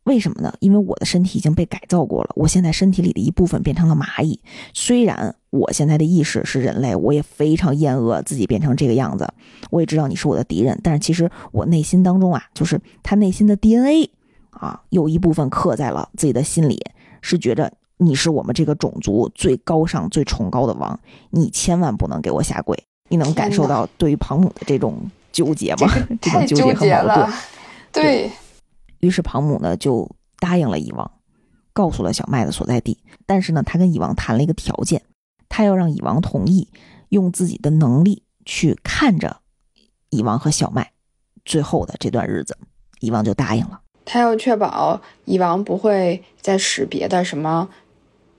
[0.04, 0.54] 为什么呢？
[0.60, 4.40] 因为我的身体已经被改造过了，我现在身体里的一部分变成了蚂蚁。
[4.74, 9.32] 虽然我现在的意识是人类，我也非常厌恶自己变成这个样子。
[9.70, 14.10] 我也知道你是我的敌人，但是其实我内心当中啊，就是他内心的 DNA
[14.50, 16.84] 啊，有一部分刻在了自己的心里。
[17.24, 21.00] 是觉着你是我们这个种族最高尚、最崇高的王，
[21.30, 22.76] 你千万不能给我下跪。
[23.10, 24.98] 你能感受到对于庞母的这种
[25.32, 25.88] 纠结吗？
[26.20, 27.30] 这种纠结和矛盾。
[27.92, 28.32] 对
[29.02, 31.12] 于是，庞母呢就答应了蚁王，
[31.74, 32.98] 告诉了小麦的所在地。
[33.26, 35.02] 但是呢，他跟蚁王谈了一个条件，
[35.50, 36.70] 他要让蚁王同意
[37.10, 39.42] 用自己的能力去看着
[40.10, 40.92] 蚁王和小麦
[41.44, 42.58] 最后的这段日子。
[43.02, 43.82] 蚁王就答应了。
[44.06, 47.68] 他要确保蚁王不会再使别的什么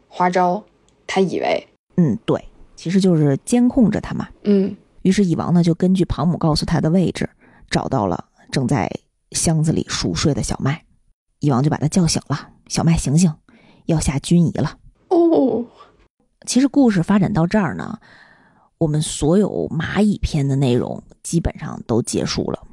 [0.09, 0.63] 花招，
[1.07, 2.45] 他以为，嗯，对，
[2.77, 4.29] 其实就是监控着他嘛。
[4.45, 7.29] 嗯，于是蚁王呢就根据庞母告诉他的位置，
[7.71, 8.91] 找到了正在
[9.35, 10.85] 箱子里熟睡的小麦，
[11.41, 12.51] 蚁王就把他叫醒了。
[12.68, 13.35] 小麦，醒醒，
[13.87, 14.78] 要下军仪了。
[15.09, 15.64] 哦，
[16.47, 17.99] 其实故事发展到这儿呢，
[18.78, 22.66] 我们所有蚂蚁篇的内容基本上都结束了。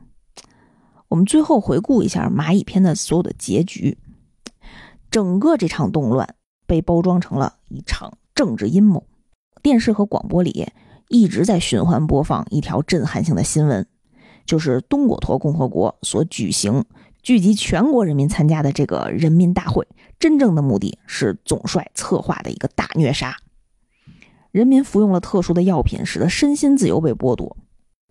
[1.09, 3.97] 我们最后回顾一下蚂蚁篇的所有的结局，
[5.09, 6.35] 整个这场动乱
[6.67, 9.03] 被包装成了一场政治阴谋。
[9.61, 10.71] 电视和广播里
[11.09, 13.85] 一直在循环播放一条震撼性的新闻，
[14.49, 16.83] 就是东果陀共和国所举行、
[17.21, 19.87] 聚集全国人民参加的这个人民大会，
[20.17, 23.37] 真正的目的是总帅策划的一个大虐杀。
[24.49, 27.57] 人民服用了特殊的药品，使得身心自由被剥夺。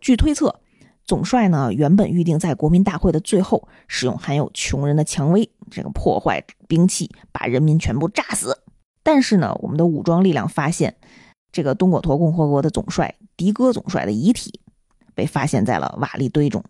[0.00, 0.60] 据推测，
[1.04, 8.56] 总帅呢原本预定在国民大会的最后使用含有穷人的蔷薇，这个破坏兵器，把人民全部炸死。
[9.02, 10.94] 但是呢，我们的武装力量发现，
[11.50, 14.60] 这个东果陀共和国的总帅迪戈总帅的遗体
[15.18, 16.62] 被发现在了瓦砾堆中。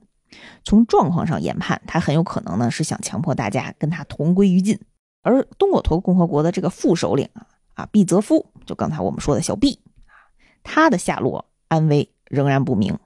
[0.65, 4.81] 从状况上研判，他很有可能呢是想强迫大家跟他同归于尽。
[5.23, 10.33] 而东果陀共和国的这个副首领啊啊毕泽夫，就刚才我们说的小毕啊，
[10.63, 12.99] 他的下落安危仍然不明。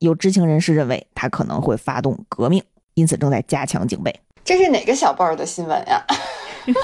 [0.00, 4.20] 有知情人士认为他可能会发动革命，因此正在加强警备。
[4.44, 6.04] 这是哪个小报的新闻呀？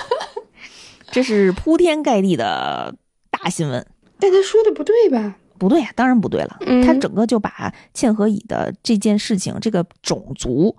[1.12, 2.94] 这是铺天盖地的
[3.30, 3.86] 大新闻。
[4.18, 5.36] 但他说的不对吧？
[5.58, 6.56] 不对呀，当然不对了。
[6.60, 10.76] 嗯他整个就把嵌合蚁的这件事情、这个种族、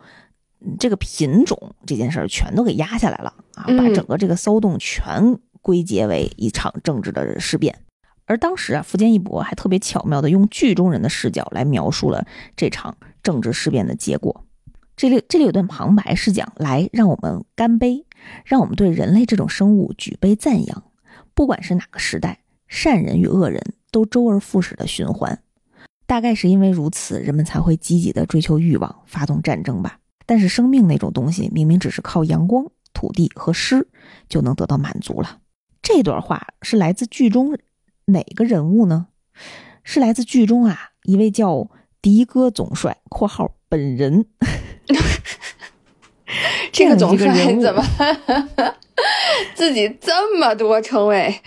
[0.79, 7.79] 这个品种这件事儿全都给压下来了啊，嗯把整个这个骚动全归结为一场政治的事变。
[8.25, 12.25] 而当时啊，福建一博还特别巧妙的用剧中人的视角来描述了
[12.55, 14.43] 这场政治事变的结果。
[14.97, 18.05] 这里这里有段旁白是讲：来，让我们干杯，
[18.43, 20.83] 让我们对人类这种生物举杯赞扬。
[21.33, 23.61] 不管是哪个时代，善人与恶人
[23.97, 25.41] 都周而复始的循环。
[26.05, 29.97] 大概是因为如此，人们才会积极的追求欲望，发动战争吧。
[30.27, 33.87] 但是生命那种东西，明明只是靠阳光、土地和诗
[34.29, 35.39] 就能得到满足了。
[35.81, 37.57] 这段话是来自剧中
[38.05, 39.07] 哪个人物呢？
[39.83, 41.71] 是来自剧中啊一位叫
[42.03, 44.27] 迪哥总帅（括号本人）
[46.71, 47.83] 这个总帅怎么
[49.55, 51.41] 自己这么多称谓？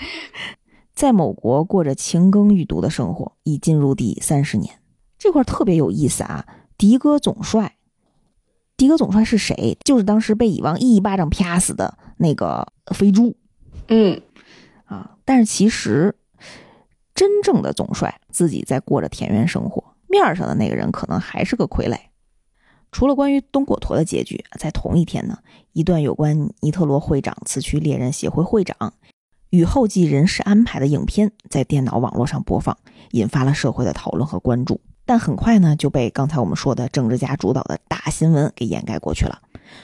[1.00, 4.80] 在某国过着勤耕欲读的生活，已进入第三十年。
[5.16, 6.46] 这块儿特别有意思啊！
[6.76, 7.78] 迪戈总帅，
[8.76, 9.78] 迪戈总帅是谁？
[9.82, 13.34] 就是当时被蚁王一巴掌啪死的那个肥猪
[13.88, 14.20] 嗯
[14.84, 15.16] 啊！
[15.24, 16.14] 但是其实，
[17.14, 21.96] 真正的总帅自己在过着田园生活，面儿上的那个人可能还是个傀儡。
[22.92, 25.38] 除了关于东果陀的结局，在同一天呢，
[25.72, 28.92] 一段有关尼特罗会长辞去猎人协会会长
[29.50, 32.76] 与后继人事安排的影片在电脑网络上播放，
[33.10, 34.80] 引发了社会的讨论和关注。
[35.04, 39.40] 但很快呢，就被刚才我们说的政治家主导的大新闻给掩盖过去了。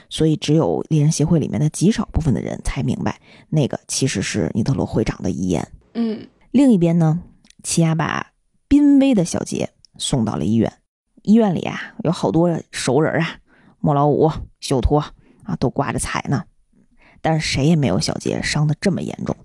[0.09, 5.67] 所以，只有猎人协会里面的极少部分的人才明白，那个其实是尼特罗会长的遗言。
[5.93, 7.21] 嗯另一边呢，
[7.63, 8.31] 奇亚把
[8.69, 10.71] 濒危的小杰送到了医院。
[11.23, 13.37] 医院里啊，有好多熟人啊，
[13.79, 14.99] 莫老五、秀托
[15.43, 16.45] 啊，都挂着彩呢。
[17.21, 19.35] 但是谁也没有小杰伤得这么严重。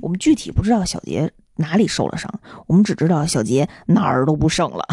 [0.00, 2.32] 我们具体不知道小杰哪里受了伤，
[2.66, 4.86] 我们只知道小杰哪儿都不剩了，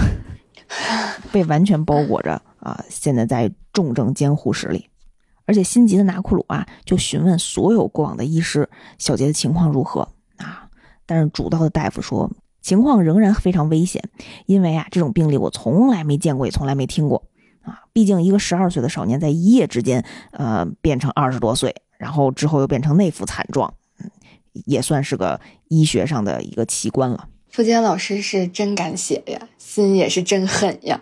[1.31, 2.83] 被完全包裹着啊！
[2.89, 4.89] 现在在重症监护室里。
[5.45, 10.69] 而且心急的拿库鲁啊，就询问所有过往的医师小杰的情况如何啊。
[11.05, 12.31] 但是主刀的大夫说，
[12.61, 14.01] 情况仍然非常危险，
[14.45, 17.25] 因为啊，这种病例我从来没见过，也从来没听过
[17.61, 17.81] 啊。
[17.91, 23.73] 毕竟一个十二岁的少年在一夜之间，呃，变成二十多岁，然后之后又变成那副惨状，
[24.65, 27.29] 也算是个医学上的一个奇观了。
[27.49, 31.01] 付坚老师是真敢写呀，心也是真狠呀。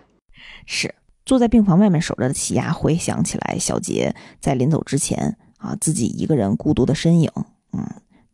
[0.66, 0.94] 是
[1.24, 7.30] 坐在病房外面守着的齐亚回想起来，小杰在临走之前啊，自己一个人孤独的身影，
[7.72, 7.88] 嗯，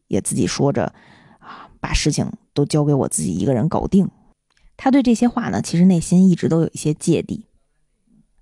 [0.09, 0.93] 也自己说着
[1.39, 4.11] 啊，把事情都交给我自己一个人搞定。
[4.77, 7.47] 他对这些话呢，其实内心一直都有一些芥蒂。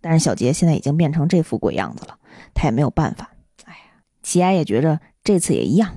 [0.00, 2.18] 但是小杰现在已经变成这副鬼样子了，
[2.54, 3.32] 他也没有办法。
[3.64, 3.78] 哎呀，
[4.22, 5.96] 齐亚也觉着这次也一样，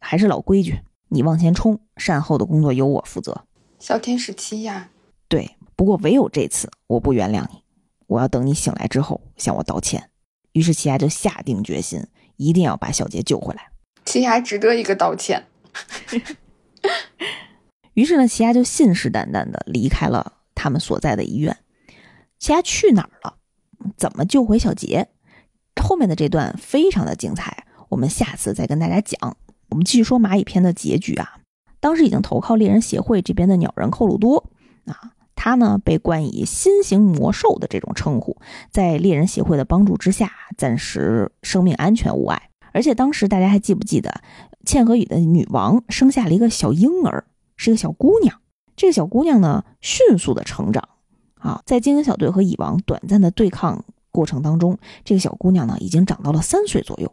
[0.00, 3.44] 还是老规矩，你往前冲，善后的工作由我负责。
[3.78, 4.90] 小天使七呀，
[5.28, 7.62] 对，不过唯有这次，我不原谅你，
[8.06, 10.10] 我要等你醒来之后向我道歉。
[10.52, 12.04] 于是奇亚就下定决心，
[12.36, 13.70] 一定要把小杰救回来。
[14.04, 15.46] 七呀值得一个道歉。
[17.94, 21.56] 于是呢，奇亚就信誓旦旦的离开了他们所在的医院。
[22.38, 23.36] 奇亚去哪儿了？
[23.96, 25.08] 怎么救回小杰？
[25.80, 29.36] 后面的这段非常的精彩，我们下次再跟大家讲。
[29.70, 31.38] 我们继续说蚂蚁篇的结局啊。
[31.80, 34.50] 当时已经投靠猎人协会这边的鸟人寇鲁多
[34.84, 38.36] 啊，他呢被冠以新型魔兽的这种称呼，
[38.70, 42.50] 在猎人协会的帮助之下，暂时生命安全无碍。
[42.72, 44.20] 而且当时大家还记不记得，
[44.66, 47.24] 茜和雨的女王生下了一个小婴儿，
[47.56, 48.40] 是一个小姑娘。
[48.76, 50.88] 这个小姑娘呢，迅速的成长
[51.34, 57.12] 啊，在精英小队和蚁王短暂的对抗过程当中，这个小姑娘呢已经长到了三岁左右。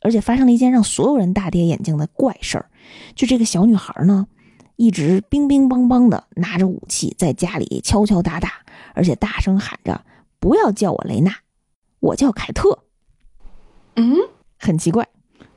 [0.00, 2.70] 而且发生了一件让所有人大跌眼镜的怪事儿，
[3.14, 4.26] 就这个小女孩呢，
[4.76, 8.52] 一直乒乒乓乓的拿着武器在家里敲敲打打，
[8.94, 10.04] 而且大声喊着
[10.40, 11.36] ：“不要叫我雷娜，
[12.00, 12.84] 我叫凯特。”
[13.96, 14.16] 嗯，
[14.58, 15.06] 很奇怪，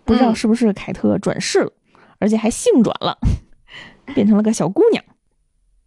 [0.04, 1.72] 不知道是不是凯特转世了，
[2.20, 3.18] 而且还性转了。
[4.14, 5.02] 变成了个小姑娘。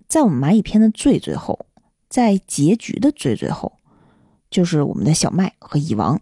[0.08, 1.66] 在我们蚂蚁篇的最最后，
[2.08, 3.72] 在结局的最最后，
[4.48, 6.18] 就是我们的小麦和蚁王，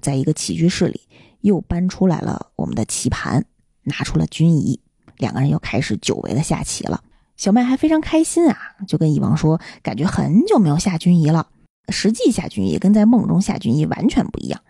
[0.00, 1.02] 在一个起居室里
[1.46, 3.44] 又搬出来了我们的棋盘，
[3.84, 4.80] 拿出了军仪，
[5.16, 7.04] 两个人又开始久违的下棋了。
[7.36, 11.46] 小麦还非常开心啊，就跟蚁王说，感觉很久没有下军仪了。
[11.88, 14.60] 实际下军仪跟在梦中下军仪完全不一样。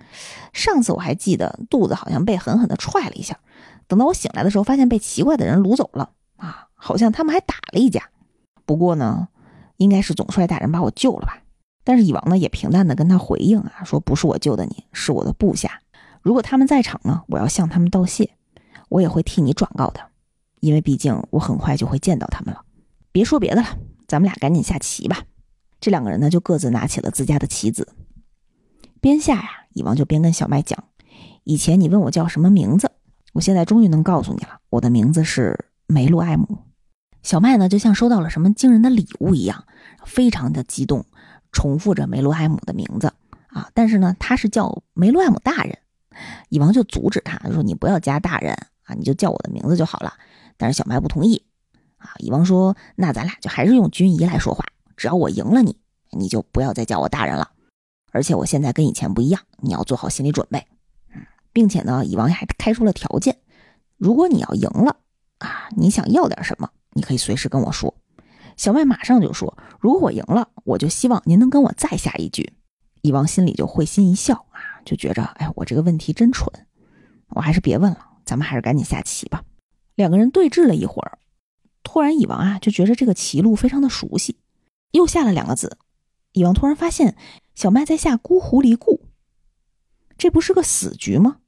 [0.53, 3.39] 上次我还记得肚子好像被狠狠的踹了一下，
[3.87, 8.11] 等到我醒来的时候，发现被奇怪的人掳走了啊，好像他们还打了一架。
[8.66, 9.29] 不过呢，
[9.79, 11.39] 应该是总帅大人把我救了吧。
[11.85, 15.81] 但是蚁王呢也平淡的跟他回应啊，说不是我救的你，是我的部下。
[16.27, 18.29] 如果他们在场呢，我要向他们道谢，
[18.89, 20.01] 我也会替你转告的，
[20.59, 22.62] 因为毕竟我很快就会见到他们了。
[23.12, 25.22] 别说别的了，咱们俩赶紧下棋吧。
[25.79, 27.87] 这两个人呢就各自拿起了自家的棋子，
[29.01, 30.83] 边下呀，蚁王就边跟小麦讲：
[31.45, 32.91] 以前你问我叫什么名字，
[33.35, 36.59] 我现在终于能告诉你了，我的名字是梅露埃姆。
[37.22, 39.64] 小麦呢，就像收到了什么惊人的礼物一样，
[40.05, 41.07] 非常的激动，
[41.53, 43.12] 重复着梅洛埃姆的名字
[43.47, 43.70] 啊。
[43.74, 45.79] 但是呢，他是叫梅洛埃姆大人。
[46.48, 48.52] 蚁王就阻止他说：“你不要加大人
[48.84, 50.12] 啊，你就叫我的名字就好了。”
[50.56, 51.42] 但是小麦不同意
[51.98, 52.10] 啊。
[52.18, 54.64] 蚁王说：“那咱俩就还是用军仪来说话，
[54.96, 55.76] 只要我赢了你，
[56.12, 57.50] 你就不要再叫我大人了。
[58.12, 60.66] 而且我现在跟以前不一样，你要做好心理准备。
[61.14, 63.38] 嗯，并且呢，蚁王还开出了条件：
[63.98, 64.96] 如果你要赢了
[65.38, 67.92] 啊，你想要点什么？”你可以随时跟我说，
[68.56, 72.54] 小麦马上就说：“如果我赢了，我就希望您能跟我再下一局。”
[73.02, 74.45] 蚁王心里就会心一笑，
[74.87, 76.51] 就觉着：“哎，我这个问题真蠢，
[77.28, 79.45] 我还是别问了，咱们还是赶紧下棋吧。”
[79.97, 81.18] 两个人对峙了一会儿，
[81.82, 84.39] 突然蚁王啊就觉着这个棋路非常的熟悉，
[84.93, 85.76] 又下了两个子。
[86.32, 87.16] 蚁王突然发现
[87.55, 89.03] 小麦在下孤狐离故，
[90.16, 91.39] 这不是个死局吗？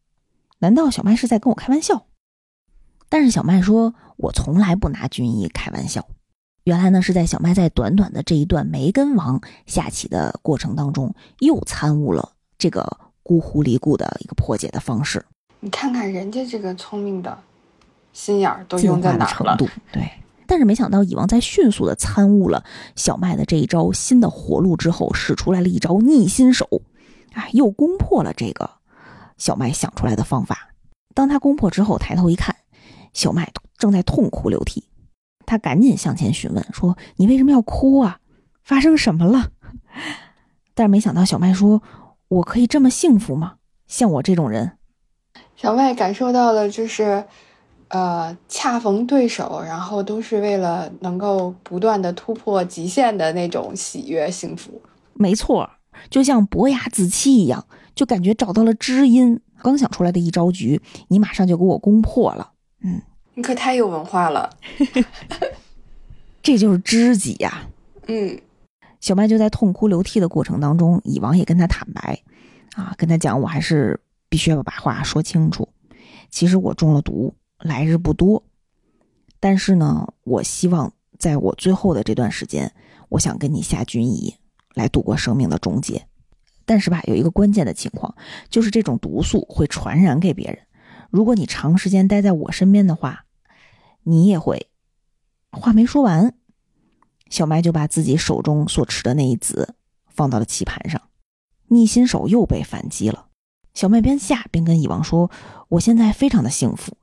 [0.58, 2.08] 难道小麦是在跟我开玩笑？
[3.08, 3.94] 但是小麦说。
[4.18, 6.08] 我从来不拿军医开玩笑。
[6.64, 15.22] 原来呢，是在小麦在短短的这一段没跟王下棋的过程当中，又参悟了这个孤狐离故的一个破解的方式。
[15.60, 17.38] 你看看人家这个聪明的
[18.14, 19.54] 心眼儿都用在哪了？
[19.92, 20.10] 对。
[20.46, 22.64] 但是没想到蚁王在迅速的参悟了
[22.96, 26.66] 小麦的这一招新的活路之后，使出来了一招逆心手，
[27.34, 28.70] 啊，又攻破了这个
[29.36, 30.70] 小麦想出来的方法。
[31.14, 32.56] 当他攻破之后，抬头一看，
[33.12, 33.52] 小麦。
[33.76, 34.82] 正在痛哭流涕，
[35.46, 38.18] 他赶紧向前询问说：“你为什么要哭啊？
[38.64, 39.52] 发生什么了？”
[40.74, 41.80] 但是没想到小麦说
[42.28, 43.54] ：“我可以这么幸福吗？
[43.86, 44.72] 像我这种人。”
[45.56, 47.24] 小麦感受到了，就是
[47.88, 54.80] 呃，恰逢对手，然后都是为了能够不断的突破极限的那种喜悦幸福。
[55.14, 55.68] 没错，
[56.10, 59.40] 就像伯牙子期一样，就感觉找到了知音。
[59.60, 62.52] 刚想出来的一招局，你马上就给我攻破了。
[62.82, 63.02] 嗯。
[63.34, 64.50] 你可太有文化了，
[66.42, 67.66] 这就是知己呀。
[68.08, 68.40] 嗯，
[69.00, 72.22] 小麦就在痛哭流涕的过程当中，蚁王也跟他坦白，
[72.74, 75.68] 啊，跟他讲，我还是必须要把话说清楚。
[76.30, 78.42] 其实我中了毒，来日不多，
[79.40, 82.72] 但是呢，我希望在我最后的这段时间，
[83.08, 84.34] 我想跟你下军仪，
[84.74, 86.06] 来度过生命的终结。
[86.66, 88.14] 但是吧，有一个关键的情况，
[88.50, 90.58] 就是这种毒素会传染给别人。
[91.10, 93.24] 如果你长时间待在我身边的话，
[94.02, 94.68] 你也会，
[95.50, 96.34] 话没说完，
[97.30, 99.74] 小麦就把自己手中所持的那一子
[100.08, 101.00] 放到了棋盘上，
[101.68, 103.26] 逆心手又被反击了。
[103.74, 105.30] 小麦边下边跟蚁王说
[105.68, 106.96] ：“我现在非常的幸福，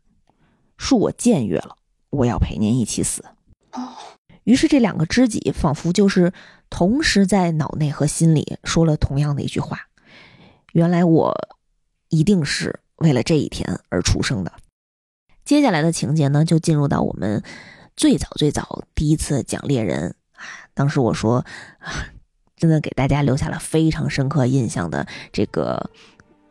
[0.78, 1.78] 恕我僭越了，
[2.10, 3.24] 我要陪您一起死。”
[3.72, 3.94] 哦，
[4.44, 6.34] 于是这两个知己仿佛就是
[6.70, 9.88] 同时在脑内和心里说了同样的一句话
[10.74, 11.34] ：“原来我
[12.10, 14.52] 一定是为了这一天而出生的。”
[15.46, 17.44] 接下来的情节呢，就进入到我们
[17.96, 20.43] 最早最早第一次讲猎人啊。
[20.74, 21.46] 当时我说
[21.80, 22.08] 啊，
[22.58, 25.89] 真的给大家留下了非常深刻印象的这个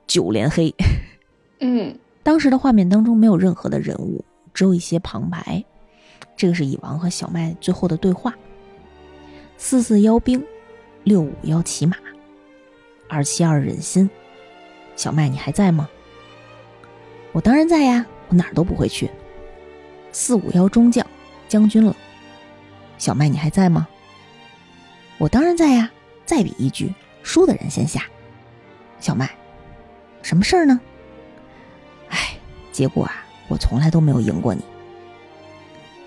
[0.07, 0.75] 九连黑。
[1.61, 4.25] 嗯，当时的画面当中没有任何的人物，
[4.55, 5.65] 只有一些旁白。
[6.37, 8.35] 这个是蚁王和小麦最后的对话：
[9.57, 10.45] 四四邀兵，
[11.05, 11.97] 六五幺骑马，
[13.09, 14.09] 二七二忍心。
[14.97, 15.89] 小麦，你还在吗？
[17.33, 18.07] 我当然在呀。
[18.29, 19.11] 我哪儿都不会去。
[20.11, 21.07] 四五幺中将
[21.55, 21.95] 将军了，
[22.99, 23.87] 小麦你还在吗？
[25.19, 25.89] 我当然在呀。
[26.27, 26.93] 再比一局，
[27.23, 28.03] 输的人先下。
[28.99, 29.31] 小麦，
[30.21, 30.81] 什么事儿呢？
[32.09, 32.37] 哎，
[32.73, 34.65] 结果啊，我从来都没有赢过你。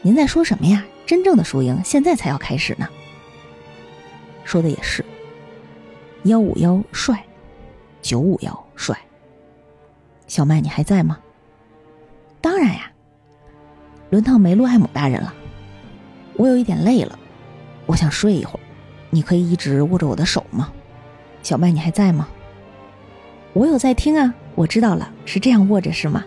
[0.02, 0.84] 您在说什么呀？
[1.06, 2.90] 真正的输赢现在才要开始呢。
[4.44, 5.06] 说的也是。
[6.24, 7.26] 幺五幺帅，
[8.02, 9.00] 九五幺帅。
[10.28, 11.18] 小麦你还在吗？
[12.42, 12.92] 当然呀，
[14.10, 15.34] 轮到梅洛艾姆大人了。
[16.36, 17.18] 我有一点累了，
[17.86, 18.64] 我想睡一会儿，
[19.10, 20.72] 你可以一直握着我的手吗？
[21.42, 22.28] 小麦，你还在吗？
[23.54, 26.24] 我有在听啊，我知道了，是这样握着是吗？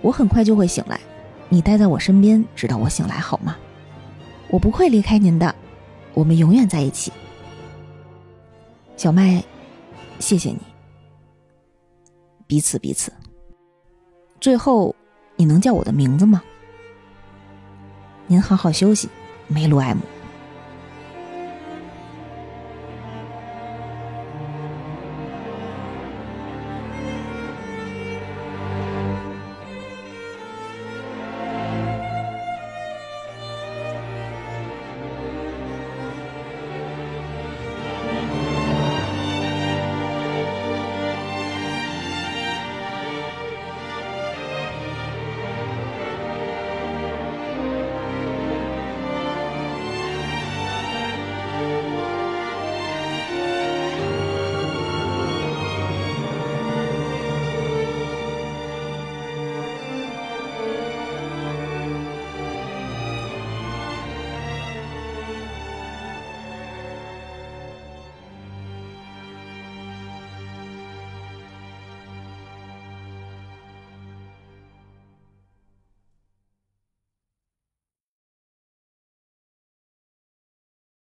[0.00, 1.00] 我很快就会醒来，
[1.48, 3.56] 你待在我身边，直到我醒来好吗？
[4.48, 5.54] 我不会离开您的，
[6.14, 7.12] 我们永远在一起。
[8.96, 9.42] 小麦，
[10.20, 10.58] 谢谢你，
[12.46, 13.12] 彼此彼此。
[14.40, 14.94] 最后，
[15.34, 16.42] 你能叫我的名字吗？
[18.26, 19.08] 您好好休息，
[19.48, 20.00] 梅鲁艾姆。